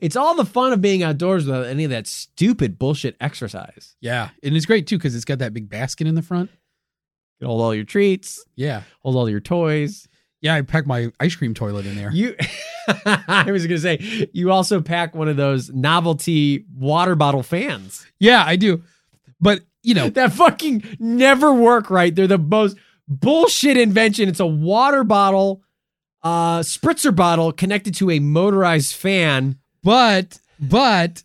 [0.00, 3.96] It's all the fun of being outdoors without any of that stupid bullshit exercise.
[4.00, 4.30] Yeah.
[4.42, 6.50] And it's great too because it's got that big basket in the front.
[7.40, 8.82] You hold all your treats, Yeah.
[9.02, 10.06] hold all your toys.
[10.42, 10.54] Yeah.
[10.54, 12.10] I pack my ice cream toilet in there.
[12.12, 12.36] You,
[13.06, 18.42] I was gonna say, you also pack one of those novelty water bottle fans Yeah,
[18.46, 18.82] I do.
[19.40, 21.88] But, you know, that fucking never work.
[21.90, 22.14] Right?
[22.14, 22.76] They're the most
[23.08, 24.28] bullshit invention.
[24.28, 25.62] It's a water bottle,
[26.22, 29.56] uh, spritzer bottle connected to a motorized fan.
[29.82, 31.22] But, but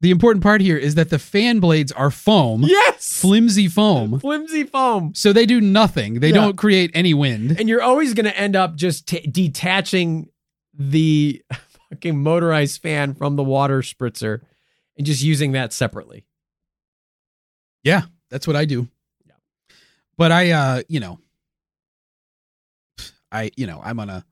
[0.00, 4.20] the important part here is that the fan blades are foam, Yes, flimsy foam.
[4.20, 5.14] flimsy foam.
[5.14, 6.20] So they do nothing.
[6.20, 6.34] They Yeah.
[6.34, 7.58] don't create any wind.
[7.58, 10.28] and you're always going to end up just t- detaching
[10.74, 11.42] the
[11.90, 14.40] fucking motorized fan from the water spritzer
[14.98, 16.24] and just using that separately.
[17.82, 18.88] Yeah, that's what I do.
[19.26, 19.32] Yeah.
[20.18, 21.18] But I uh, you know,
[23.32, 24.24] I you know, I'm on a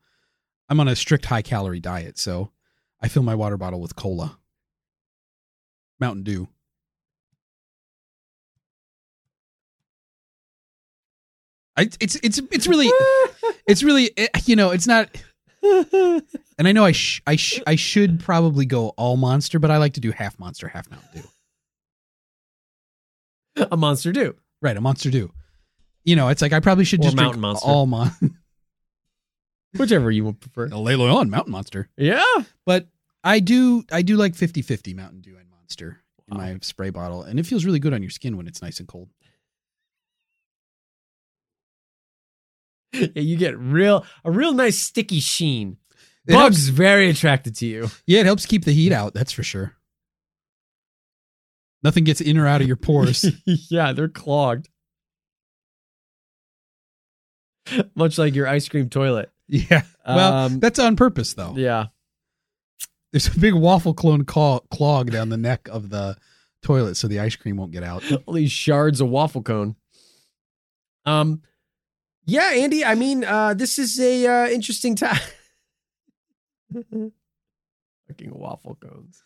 [0.68, 2.50] I'm on a strict high calorie diet, so
[3.02, 4.38] I fill my water bottle with cola.
[6.00, 6.48] Mountain Dew.
[11.76, 12.90] I, it's it's it's really
[13.66, 15.08] it's really eh, you know it's not
[15.62, 19.78] and I know I sh- I sh- I should probably go all monster but I
[19.78, 21.28] like to do half monster half Mountain Dew
[23.70, 24.34] a monster do.
[24.62, 25.30] Right, a Monster Dew.
[26.04, 27.66] You know, it's like I probably should Or just drink Monster.
[27.68, 28.10] all mon.
[29.76, 30.68] Whichever you would prefer.
[30.68, 31.88] Le Loyon Mountain Monster.
[31.96, 32.22] Yeah.
[32.66, 32.88] But
[33.24, 36.00] I do I do like 50-50 Mountain Dew and Monster
[36.30, 36.44] in Wow.
[36.44, 38.88] my spray bottle, and it feels really good on your skin when it's nice and
[38.88, 39.08] cold.
[42.92, 43.08] yeah.
[43.14, 45.78] You get real a real nice sticky sheen.
[46.26, 47.88] It Bugs very attracted to you.
[48.06, 49.12] Yeah, it helps keep the heat out.
[49.14, 49.74] That's for sure.
[51.82, 53.24] Nothing gets in or out of your pores.
[53.46, 54.68] yeah, they're clogged.
[57.96, 59.30] Much like your ice cream toilet.
[59.48, 59.82] Yeah.
[60.06, 61.54] Well, Um, that's on purpose though.
[61.56, 61.86] Yeah.
[63.12, 66.16] there's a big waffle clone claw, clog down the neck of the
[66.62, 68.02] toilet, so the ice cream won't get out.
[68.26, 69.76] All these shards of waffle cone.
[71.04, 71.42] Um,
[72.24, 72.84] yeah, Andy.
[72.84, 75.18] I mean, uh, this is a uh, interesting time.
[76.72, 77.12] Fucking
[78.32, 79.24] waffle cones.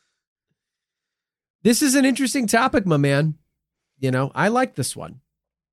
[1.63, 3.35] This is an interesting topic, my man.
[3.99, 5.21] You know, I like this one.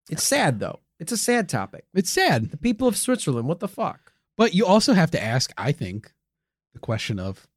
[0.09, 0.79] It's sad though.
[0.99, 1.85] It's a sad topic.
[1.93, 4.02] It's sad, The people of Switzerland, what the fuck?
[4.37, 5.51] But you also have to ask.
[5.57, 6.13] I think
[6.73, 7.47] the question of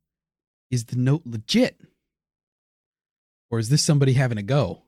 [0.70, 1.80] is the note legit,
[3.50, 4.82] or is this somebody having a go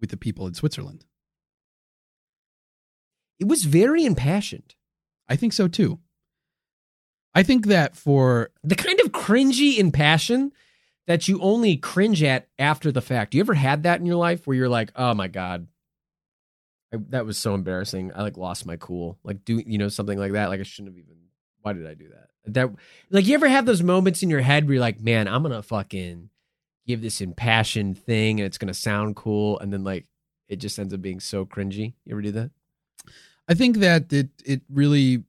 [0.00, 1.04] with the people in Switzerland?
[3.38, 4.74] It was very impassioned.
[5.28, 5.98] I think so too.
[7.34, 10.52] I think that for The kind of cringy impassion
[11.06, 13.34] that you only cringe at after the fact.
[13.34, 15.68] You ever had that in your life where you're like, oh my God,
[16.92, 18.12] I, that was so embarrassing.
[18.14, 19.18] I like lost my cool.
[19.22, 20.48] Like do you know something like that?
[20.48, 21.16] Like I shouldn't have even.
[21.60, 22.28] Why did I do that?
[22.54, 22.70] That
[23.10, 25.62] like you ever have those moments in your head where you're like, man, I'm gonna
[25.62, 26.30] fucking
[26.86, 30.06] give this impassioned thing and it's gonna sound cool, and then like
[30.48, 31.94] it just ends up being so cringy.
[32.04, 32.50] You ever do that?
[33.48, 35.24] I think that it it really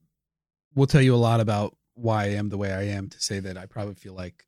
[0.76, 3.40] will tell you a lot about why I am the way I am to say
[3.40, 4.46] that I probably feel like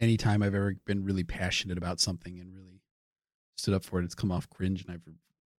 [0.00, 2.80] anytime I've ever been really passionate about something and really
[3.56, 5.04] stood up for it, it's come off cringe and I've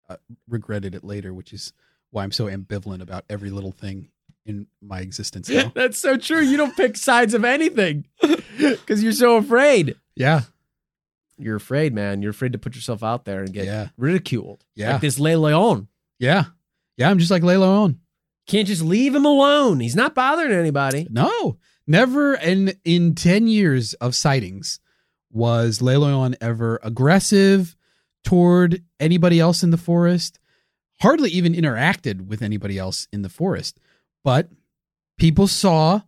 [0.09, 0.17] uh,
[0.49, 1.73] regretted it later, which is
[2.11, 4.09] why I'm so ambivalent about every little thing
[4.47, 5.71] in my existence now.
[5.75, 6.41] That's so true.
[6.41, 8.07] You don't pick sides of anything
[8.59, 9.97] because you're so afraid.
[10.17, 10.43] yeah.
[11.41, 12.21] You're afraid, man.
[12.21, 13.89] You're afraid to put yourself out there and get Yeah.
[13.97, 14.65] ridiculed.
[14.75, 14.95] Yeah.
[14.95, 15.87] Like this Le Loyon.
[16.19, 16.47] Yeah.
[16.97, 17.09] Yeah.
[17.11, 18.01] I'm just like Le on.
[18.49, 19.79] Can't just leave him alone.
[19.79, 21.07] He's not bothering anybody.
[21.11, 24.81] No, never in in ten years of sightings
[25.31, 27.77] was Le Loyon ever aggressive
[28.25, 30.39] toward anybody else in the forest.
[31.01, 33.79] Hardly even interacted with anybody else in the forest.
[34.25, 34.49] But
[35.17, 36.01] people saw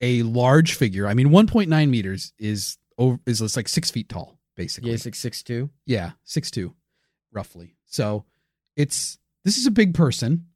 [0.00, 1.06] a large figure.
[1.06, 4.90] I mean, 1.9 meters is over is it's like six feet tall, basically.
[4.90, 5.70] Yeah, he's like six two.
[5.84, 6.74] Yeah, six two,
[7.32, 7.76] roughly.
[7.86, 8.24] So
[8.76, 10.46] it's this is a big person,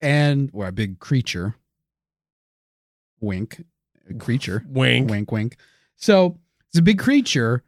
[0.00, 1.56] and or a big creature.
[3.20, 3.64] Wink,
[4.18, 4.64] creature.
[4.68, 5.08] Wink.
[5.10, 5.56] Wink, wink.
[5.96, 7.62] So it's a big creature,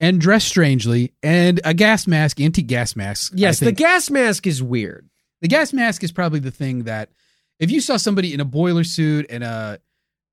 [0.00, 3.32] and dressed strangely, and a gas mask, anti-gas mask.
[3.34, 5.08] Yes, the gas mask is weird.
[5.40, 7.10] the gas mask is probably the thing that
[7.58, 9.78] if you saw somebody in a boiler suit and a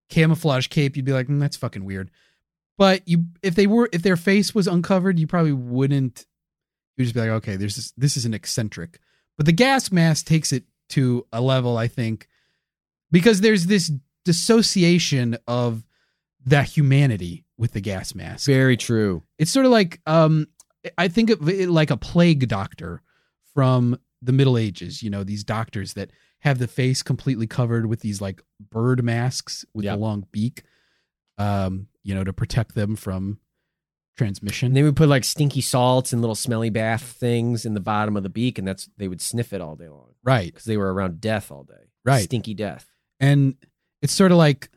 [0.10, 2.10] camouflage cape, you'd be like, "Mm, "That's fucking weird."
[2.78, 6.26] But you, if they were, if their face was uncovered, you probably wouldn't.
[6.98, 7.94] You'd just be like, "Okay, there's this.
[7.98, 9.00] This is an eccentric."
[9.38, 12.28] But the gas mask takes it to a level, I think,
[13.12, 13.92] because there's this
[14.26, 15.84] dissociation of
[16.46, 18.46] that humanity with the gas mask.
[18.48, 19.24] Very true.
[19.40, 20.48] It's sort of like um
[20.98, 23.02] I think of it like a plague doctor
[23.54, 28.00] from the Middle Ages, you know, these doctors that have the face completely covered with
[28.02, 29.96] these like bird masks with Yeah.
[29.96, 30.64] a long beak
[31.38, 33.40] um you know to protect them from
[34.18, 34.68] transmission.
[34.68, 38.18] And they would put like stinky salts and little smelly bath things in the bottom
[38.18, 40.48] of the beak, and that's they would sniff it all day long right.
[40.48, 41.90] because they were around death all day.
[42.04, 42.24] Right.
[42.24, 42.92] Stinky death.
[43.20, 43.56] And
[44.02, 44.70] it's sort of like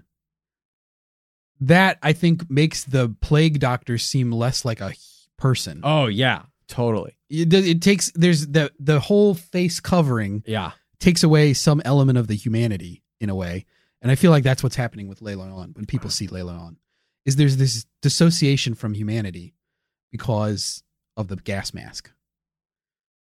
[1.60, 4.92] that I think makes the plague doctor seem less like a
[5.38, 5.80] person.
[5.84, 7.16] Oh yeah, totally.
[7.30, 10.72] It, it takes there's the the whole face covering Yeah.
[11.00, 13.66] takes away some element of the humanity in a way.
[14.02, 16.76] And I feel like that's what's happening with Layla on when people see Layla on.
[17.24, 19.54] Is there's this dissociation from humanity
[20.12, 20.82] because
[21.16, 22.10] of the gas mask.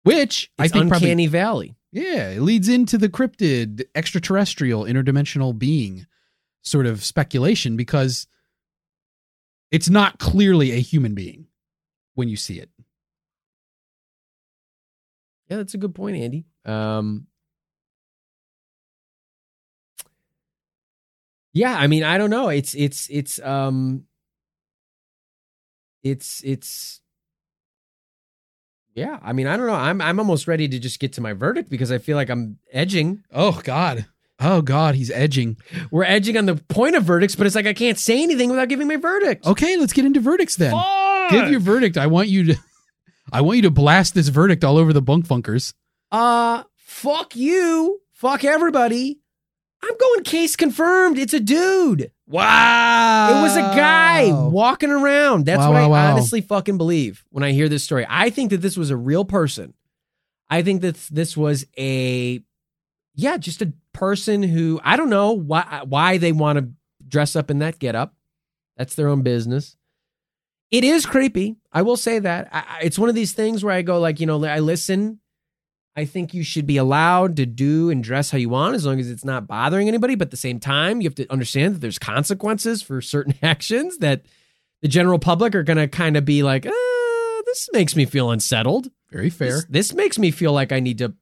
[0.03, 1.75] Which I It's think probably uncanny valley.
[1.93, 6.07] yeah, it leads into the cryptid, extraterrestrial, interdimensional being
[6.69, 8.27] sort of speculation because
[9.71, 11.47] it's not clearly a human being
[12.15, 12.71] when you see it.
[15.49, 16.45] Yeah, that's a good point, Andy.
[16.65, 17.27] Um,
[21.53, 22.49] yeah, I mean, I don't know.
[22.49, 24.05] It's it's it's um,
[26.03, 27.01] it's it's.
[28.95, 29.75] Yeah, I mean, I don't know.
[29.75, 32.59] I'm I'm almost ready to just get to my verdict because I feel like I'm
[32.73, 33.23] edging.
[33.33, 34.07] Oh God.
[34.41, 35.57] Oh God, he's edging.
[35.91, 38.69] We're edging on the point of verdicts, but it's like I can't say anything without
[38.69, 39.47] giving my verdict.
[39.47, 40.73] Okay, let's get into verdicts then.
[40.73, 41.31] Fuck!
[41.31, 41.97] Give your verdict.
[41.99, 42.57] I want you to
[43.33, 45.75] I want you to blast this verdict all over the bunk funkers.
[46.13, 48.01] Uh, fuck you.
[48.13, 49.19] Fuck everybody.
[49.83, 51.19] I'm going case confirmed.
[51.19, 52.11] It's a dude.
[52.27, 53.39] Wow.
[53.39, 55.47] It was a guy walking around.
[55.47, 56.13] That's Wow, what I wow, wow.
[56.13, 58.05] honestly fucking believe when I hear this story.
[58.09, 59.75] I think that this was a real person.
[60.51, 62.41] I think that this was a,
[63.15, 66.71] yeah, just a person who I don't know why why they want to
[67.07, 68.15] dress up in that getup.
[68.77, 69.77] That's their own business.
[70.71, 71.57] It is creepy.
[71.73, 72.49] I will say that.
[72.53, 75.19] I, it's one of these things where I go like, you know, I listen.
[75.97, 79.01] I think you should be allowed to do and dress how you want as long
[79.01, 80.15] as it's not bothering anybody.
[80.15, 83.99] But at the same time, you have to understand that there's consequences for certain actions
[83.99, 84.23] that
[84.81, 88.31] the general public are going to kind of be like, uh, this makes me feel
[88.31, 88.93] unsettled.
[89.11, 89.49] Very fair.
[89.49, 91.15] This, this makes me feel like I need to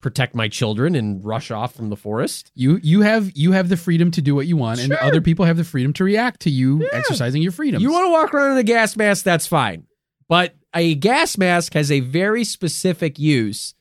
[0.00, 2.50] protect my children and rush off from the forest.
[2.54, 5.44] You you have you have the freedom to do what you want, and other people
[5.44, 6.88] have the freedom to react to you Yeah.
[6.92, 7.82] exercising your freedom.
[7.82, 9.86] You want to walk around in a gas mask, that's fine.
[10.28, 13.74] But a gas mask has a very specific use.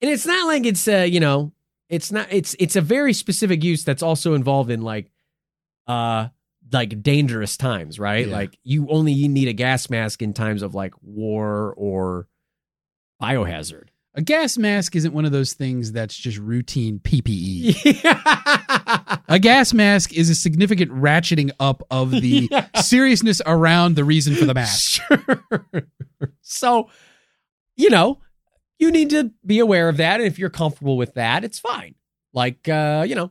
[0.00, 1.52] And it's not like it's uh, you know,
[1.88, 5.10] it's not it's it's a very specific use that's also involved in like
[5.86, 6.28] uh
[6.72, 8.26] like dangerous times, right?
[8.26, 8.32] Yeah.
[8.34, 12.28] Like you only need a gas mask in times of like war or
[13.22, 13.88] biohazard.
[14.14, 18.02] A gas mask isn't one of those things that's just routine PPE.
[18.04, 19.16] Yeah.
[19.28, 22.66] A gas mask is a significant ratcheting up of the Yeah.
[22.80, 25.00] seriousness around the reason for the mask.
[25.02, 25.44] Sure.
[26.42, 26.90] so,
[27.76, 28.20] you know,
[28.78, 30.20] you need to be aware of that.
[30.20, 31.94] And if you're comfortable with that, it's fine.
[32.32, 33.30] Like, uh, you know,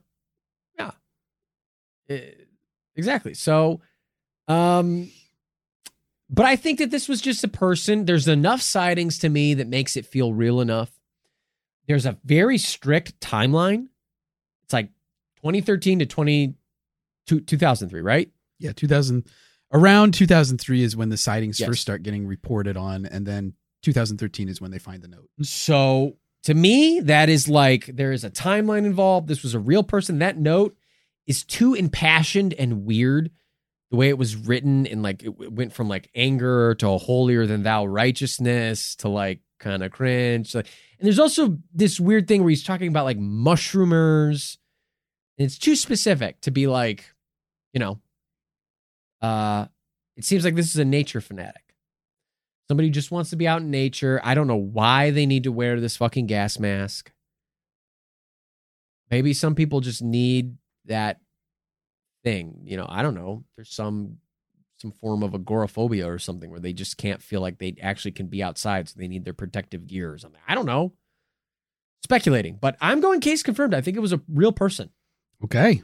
[0.78, 0.92] yeah.
[2.10, 2.22] Eh,
[2.96, 3.34] exactly.
[3.36, 3.82] So,
[4.48, 5.12] um,
[6.34, 8.06] but I think that this was just a person.
[8.06, 10.90] There's enough sightings to me that makes it feel real enough.
[11.88, 13.88] There's a very strict timeline.
[14.64, 14.88] It's like
[15.38, 16.56] 2013 to 20,
[17.28, 18.32] 2003, right?
[18.60, 19.26] Yeah, 2000
[19.72, 21.68] around 2003 is when the sightings Yes.
[21.68, 23.54] first start getting reported on and then
[23.84, 25.30] 2013 is when they find the note.
[25.42, 29.28] So to me, that is like there is a timeline involved.
[29.28, 30.20] This was a real person.
[30.20, 30.76] That note
[31.28, 33.30] is too impassioned and weird.
[33.94, 37.46] The way it was written and like it went from like anger to a holier
[37.46, 40.56] than thou righteousness to like kind of cringe.
[40.56, 40.66] Like,
[40.98, 44.58] and there's also this weird thing where he's talking about like mushroomers.
[45.38, 47.06] And it's too specific to be like,
[47.72, 48.00] you know,
[49.22, 49.68] uh,
[50.18, 51.76] it seems like this is a nature fanatic.
[52.70, 54.20] Somebody just wants to be out in nature.
[54.24, 57.12] I don't know why they need to wear this fucking gas mask.
[59.12, 61.20] Maybe some people just need that
[62.24, 62.62] thing.
[62.66, 63.44] You know, I don't know.
[63.56, 64.18] There's some
[64.78, 68.28] some form of agoraphobia or something where they just can't feel like they actually can
[68.28, 70.42] be outside, so they need their protective gear or something.
[70.48, 70.94] I don't know.
[72.04, 73.74] Speculating, but I'm going case confirmed.
[73.74, 74.90] I think it was a real person.
[75.44, 75.82] Okay.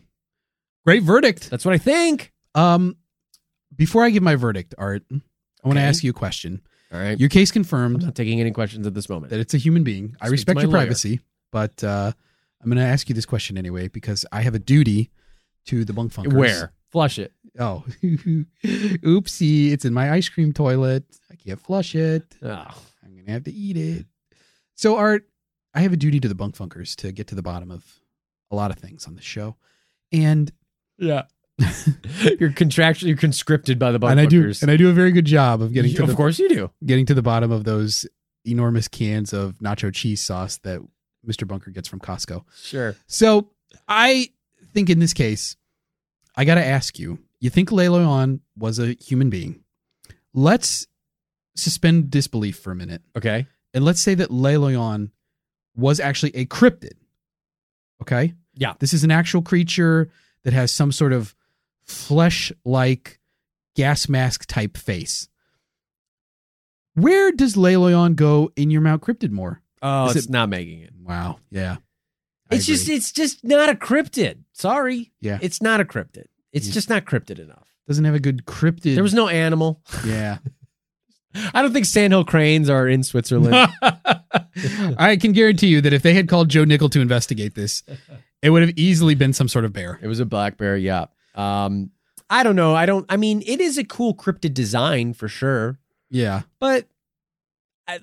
[0.86, 1.50] Great verdict.
[1.50, 2.34] That's what I think.
[2.56, 2.98] Um
[3.76, 6.62] before I give my verdict, Art, I want to ask you a question.
[6.92, 7.18] All right.
[7.20, 9.30] Your case I'm confirmed not taking any questions at this moment.
[9.30, 10.16] that it's a human being.
[10.20, 10.82] I Speak to respect your lawyer.
[10.82, 11.20] privacy,
[11.52, 12.12] but uh,
[12.62, 15.12] I'm going to ask you this question anyway because I have a duty
[15.70, 16.34] to the bunk funkers.
[16.34, 16.74] Where?
[16.92, 17.32] Flush it.
[17.60, 19.72] Oh, oopsie!
[19.72, 21.04] It's in my ice cream toilet.
[21.32, 22.24] I can't flush it.
[22.42, 22.66] Oh.
[23.04, 24.06] I'm gonna have to eat it.
[24.76, 25.24] So, Art,
[25.74, 27.84] I have a duty to the bunk funkers to get to the bottom of
[28.52, 29.56] a lot of things on the show,
[30.12, 30.52] and
[30.98, 31.24] Yeah.
[32.40, 35.26] you're contractually you're conscripted by the and I do and I do a very good
[35.26, 36.72] job of getting to of course you do.
[36.86, 38.06] getting to the bottom of those
[38.46, 40.80] enormous cans of nacho cheese sauce that
[41.28, 41.46] Mr.
[41.46, 42.46] Bunker gets from Costco.
[42.64, 42.96] Sure.
[43.08, 43.50] So
[43.90, 44.30] I
[44.74, 45.58] think in this case,
[46.36, 49.64] I got to ask you: You think Le Loyon was a human being?
[50.34, 50.88] Let's
[51.56, 53.48] suspend disbelief for a minute, Okay.
[53.74, 55.12] and let's say that Le Loyon
[55.76, 56.94] was actually a cryptid.
[58.02, 58.34] Okay.
[58.56, 58.74] Yeah.
[58.80, 60.10] This is an actual creature
[60.44, 61.36] that has some sort of
[61.84, 63.20] flesh-like
[63.76, 65.28] gas mask type face.
[66.96, 69.62] Where does Le Loyon go in your Mount Cryptid more?
[69.82, 70.94] Oh, Is it's it- not making it.
[71.02, 71.40] Wow.
[71.50, 71.78] Yeah.
[72.52, 74.40] It's just it's just not a cryptid.
[74.54, 75.12] Sorry.
[75.22, 75.38] Yeah.
[75.42, 76.26] It's not a cryptid.
[76.52, 76.74] It's Yeah.
[76.74, 77.68] just not cryptid enough.
[77.88, 78.94] doesn't have a good cryptid.
[78.96, 79.82] There was no animal.
[80.06, 80.38] yeah.
[81.54, 83.56] I don't think sandhill cranes are in Switzerland.
[84.98, 87.84] I can guarantee you that if they had called Joe Nickell to investigate this,
[88.42, 90.00] it would have easily been some sort of bear.
[90.02, 91.06] it was a black bear, yeah.
[91.36, 91.92] Um
[92.32, 92.76] I don't know.
[92.76, 95.80] I don't I mean, it is a cool cryptid design for sure,
[96.10, 96.42] Yeah.
[96.60, 96.88] but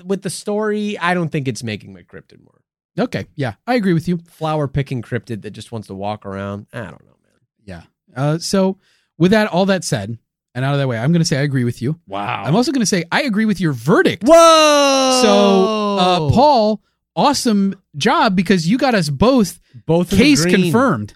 [0.04, 2.55] with the story, I don't think it's making my cryptid more.
[2.98, 3.26] Okay.
[3.34, 3.54] Yeah.
[3.66, 4.18] I agree with you.
[4.28, 6.66] Flower picking cryptid that just wants to walk around.
[6.72, 7.40] I don't know, man.
[7.64, 7.82] Yeah.
[8.14, 8.78] Uh, so,
[9.18, 10.18] with that, all that said,
[10.54, 12.00] and out of that way, I'm going to say I agree with you.
[12.06, 12.42] Wow.
[12.44, 14.22] I'm also going to say I agree with your verdict.
[14.26, 15.20] Whoa!
[15.22, 16.82] So, uh, Paul,
[17.14, 21.14] awesome job because you got us both both case confirmed.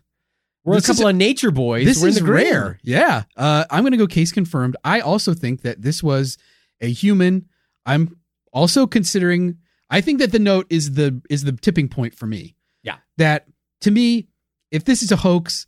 [0.65, 1.87] We're This a couple is- of nature boys.
[1.87, 2.45] This We're in is the green.
[2.53, 2.79] rare.
[2.83, 3.23] Yeah.
[3.37, 4.77] Uh, I'm going to go case confirmed.
[4.85, 6.37] I also think that this was
[6.83, 7.49] a human.
[7.87, 8.17] I'm
[8.53, 9.57] also considering.
[9.91, 12.55] I think that the note is the is the tipping point for me.
[12.83, 12.97] Yeah.
[13.19, 13.47] That
[13.83, 14.29] to me,
[14.71, 15.67] if this is a hoax,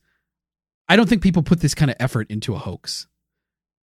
[0.88, 3.06] I don't think people put this kind of effort into a hoax.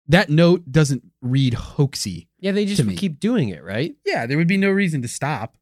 [0.09, 2.27] That note doesn't read hoaxy.
[2.39, 3.95] Yeah, they just keep doing it, right?
[4.05, 5.57] Yeah, there would be no reason to stop.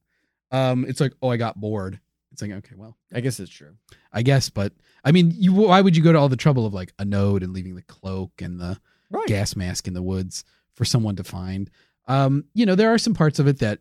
[0.51, 1.99] Um, it's like, oh, I got bored.
[2.32, 3.76] It's like, okay, well, I guess it's true.
[4.11, 4.73] I guess, but
[5.03, 7.43] I mean, you why would you go to all the trouble of like a note
[7.43, 9.28] and leaving the cloak and the Right.
[9.28, 10.43] gas mask in the woods
[10.76, 11.71] for someone to find?
[12.07, 13.80] Um, you know, there are some parts of it that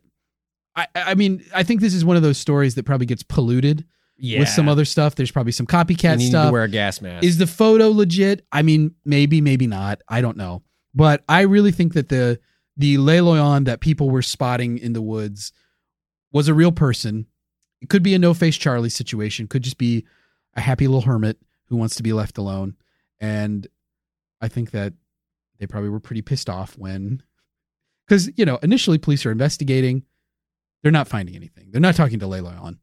[0.75, 3.85] I, I mean, I think this is one of those stories that probably gets polluted
[4.17, 4.39] Yeah.
[4.39, 5.15] with some other stuff.
[5.15, 6.47] There's probably some copycat you need stuff.
[6.49, 7.23] to wear a gas mask.
[7.25, 8.45] Is the photo legit?
[8.51, 10.01] I mean, maybe, maybe not.
[10.09, 10.63] I don't know.
[10.93, 12.39] But I really think that the
[12.77, 15.53] the Le Loyon that people were spotting in the woods
[16.33, 17.25] was a real person.
[17.81, 19.47] It could be a no face Charlie situation.
[19.47, 20.05] Could just be
[20.55, 22.75] a happy little hermit who wants to be left alone.
[23.19, 23.65] And
[24.41, 24.93] I think that
[25.59, 27.23] they probably were pretty pissed off when,
[28.07, 30.03] because you know, initially police are investigating.
[30.85, 31.71] They're not finding anything.
[31.71, 32.77] They're not talking to Le Loyon.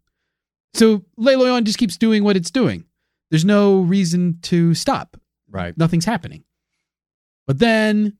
[0.75, 2.85] So Le Loyon just keeps doing what it's doing.
[3.31, 5.17] There's no reason to stop.
[5.49, 5.79] right.
[5.79, 6.43] Nothing's happening.
[7.47, 8.19] But then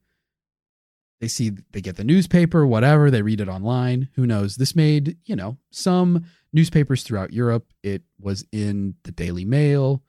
[1.19, 4.07] they see they get the newspaper, whatever, they read it online.
[4.15, 4.55] Who knows?
[4.55, 6.23] This made, you know, some
[6.53, 7.65] newspapers throughout Europe.
[7.83, 10.01] It was in the Daily Mail,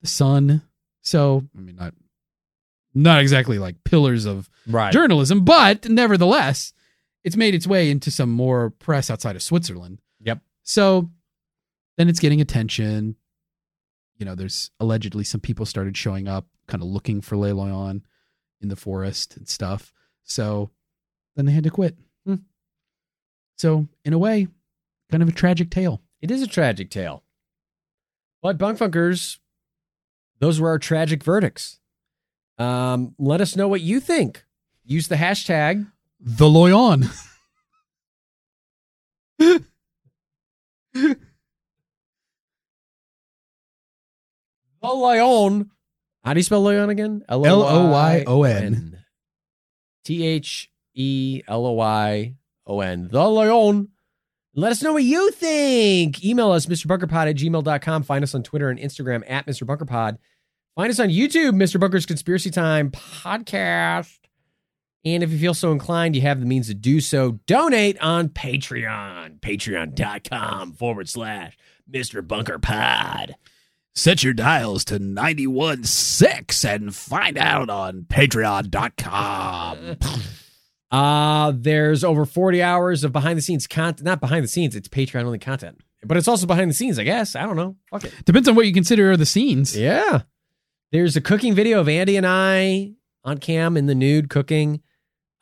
[0.00, 0.62] the Sun.
[1.02, 1.92] So, I mean, not
[2.94, 4.90] not exactly like pillars of Right.
[4.90, 6.72] journalism, but nevertheless,
[7.24, 10.00] it's made its way into some more press outside of Switzerland.
[10.20, 10.40] Yep.
[10.62, 11.10] So
[11.96, 13.16] then it's getting attention.
[14.16, 18.02] You know, there's allegedly some people started showing up, kind of looking for Le Loyon
[18.60, 19.92] in the forest and stuff.
[20.24, 20.70] So
[21.36, 21.96] then they had to quit.
[22.26, 22.36] Hmm.
[23.56, 24.48] So, in a way,
[25.10, 26.00] kind of a tragic tale.
[26.20, 27.24] It is a tragic tale.
[28.42, 29.38] But Bunkfunkers,
[30.40, 31.78] those were our tragic verdicts.
[32.58, 34.44] Um, let us know what you think.
[34.84, 35.90] Use the hashtag.
[36.24, 37.10] The Loyon.
[44.82, 45.70] The Lyon.
[46.24, 47.22] How do you spell Lyon again?
[47.28, 48.98] L-O-Y-O-N.
[50.04, 52.34] T H E L O Y
[52.66, 53.08] O N.
[53.10, 53.88] The Lyon.
[54.54, 56.24] Let us know what you think.
[56.24, 58.02] Email us, MrBunkerPod at gmail.com.
[58.02, 60.18] Find us on Twitter and Instagram at MrBunkerPod.
[60.74, 61.78] Find us on YouTube, Mr.
[61.78, 64.18] Bunker's Conspiracy Time Podcast.
[65.04, 67.40] And if you feel so inclined, you have the means to do so.
[67.46, 69.40] Donate on Patreon.
[69.40, 71.56] Patreon.com forward slash
[71.90, 72.26] Mr.
[72.26, 73.34] Bunker Pod.
[73.94, 79.96] Set your dials to 91.6 and find out on patreon.com.
[80.92, 84.04] Uh, there's over 40 hours of behind the scenes content.
[84.04, 85.80] Not behind the scenes, it's Patreon only content.
[86.04, 87.34] But it's also behind the scenes, I guess.
[87.34, 87.76] I don't know.
[87.90, 88.12] Fuck it.
[88.26, 89.74] Depends on what you consider the scenes.
[89.74, 90.22] Yeah.
[90.90, 92.92] There's a cooking video of Andy and I
[93.24, 94.82] on cam in the nude cooking.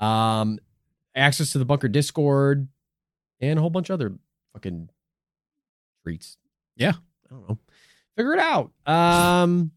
[0.00, 0.58] Um,
[1.14, 2.68] access to the bunker Discord
[3.40, 4.14] and a whole bunch of other
[4.52, 4.88] fucking
[6.02, 6.36] treats.
[6.76, 6.92] Yeah.
[7.26, 7.58] I don't know.
[8.16, 8.72] Figure it out.
[8.86, 9.72] Um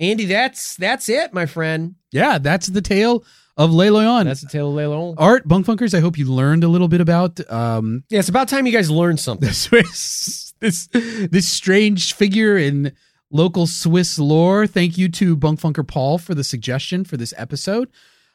[0.00, 1.96] Andy, that's that's it, my friend.
[2.12, 3.24] Yeah, that's the tale
[3.56, 4.24] of Le.
[4.24, 5.16] That's the tale of Le Loyon.
[5.18, 8.66] Art, Bunkfunkers, I hope you learned a little bit about um, Yeah, it's about time
[8.66, 9.48] you guys learned something.
[9.48, 12.92] the Swiss, this, this strange figure in
[13.30, 14.66] local Swiss lore.
[14.66, 17.88] Thank you to Bunkfunker Paul for the suggestion for this episode.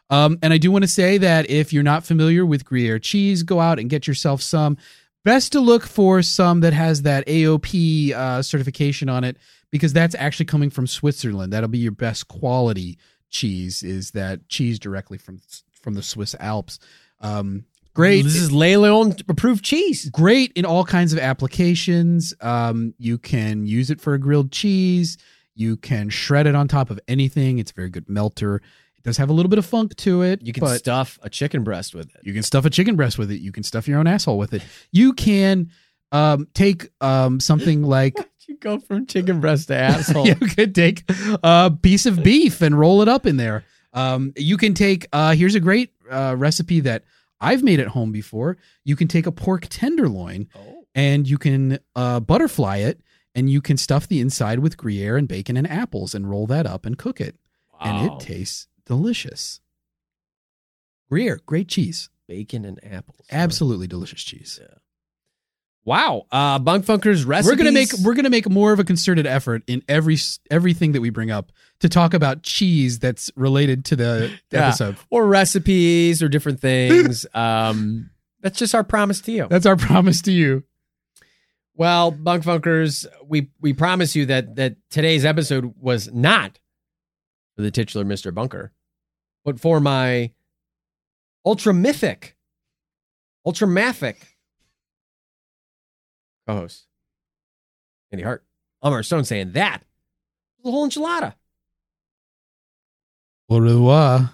[0.09, 3.43] Um, and I do want to say that if you're not familiar with Gruyere cheese,
[3.43, 4.77] go out and get yourself some.
[5.23, 9.37] Best to look for some that has that AOP uh, certification on it
[9.71, 11.53] because that's actually coming from Switzerland.
[11.53, 12.97] That'll be your best quality
[13.29, 13.81] cheese.
[13.81, 15.39] Is that cheese directly from
[15.71, 16.77] from the Swiss Alps?
[17.21, 18.23] Um, great.
[18.23, 20.09] This is Le Loyon approved cheese.
[20.09, 22.33] great in all kinds of applications.
[22.41, 25.17] Um, you can use it for a grilled cheese.
[25.55, 27.59] You can shred it on top of anything.
[27.59, 28.57] It's a very good melter.
[28.97, 30.41] It does have a little bit of funk to it.
[30.41, 32.21] You can but stuff a chicken breast with it.
[32.23, 33.39] you can stuff a chicken breast with it.
[33.39, 34.63] You can stuff your own asshole with it.
[34.91, 35.69] You can
[36.11, 38.15] um, take um, something like
[38.47, 40.27] You go from chicken breast to asshole.
[40.27, 41.03] you could take
[41.43, 43.65] a piece of beef and roll it up in there.
[43.93, 47.03] Um, you can take uh, here's a great uh, recipe that
[47.43, 48.57] I've made at home before.
[48.83, 50.86] You can take a pork tenderloin Oh.
[50.95, 53.01] and you can uh, butterfly it
[53.36, 56.65] and you can stuff the inside with Gruyere and bacon and apples and roll that
[56.65, 57.36] up and cook it.
[57.82, 59.59] And it tastes delicious.
[61.09, 62.09] Gruyere, great cheese.
[62.28, 63.20] bacon and apples.
[63.32, 64.59] Absolutely delicious cheese.
[65.86, 66.28] Wow.
[66.32, 67.51] Uh Bunkfunkers recipes.
[67.51, 70.18] We're gonna make we're gonna make more of a concerted effort in every
[70.50, 74.68] everything that we bring up to talk about cheese that's related to the Yeah.
[74.70, 74.96] episode.
[75.10, 77.26] or recipes or different things.
[77.34, 78.10] um
[78.42, 79.47] that's just our promise to you.
[79.50, 80.64] That's our promise to you.
[81.76, 86.60] Well, Bunk Bunkfunkers, we we promise you that that today's episode was not
[87.55, 88.34] for the titular Mr.
[88.34, 88.72] Bunker,
[89.43, 90.32] but for my
[91.46, 92.36] ultra mythic,
[93.46, 94.33] ultra mathic
[96.47, 96.87] co-host,
[98.11, 98.43] Andy Hart.
[98.82, 99.82] I'm Stone saying that
[100.57, 101.36] was a whole enchilada.
[103.49, 104.33] Au revoir.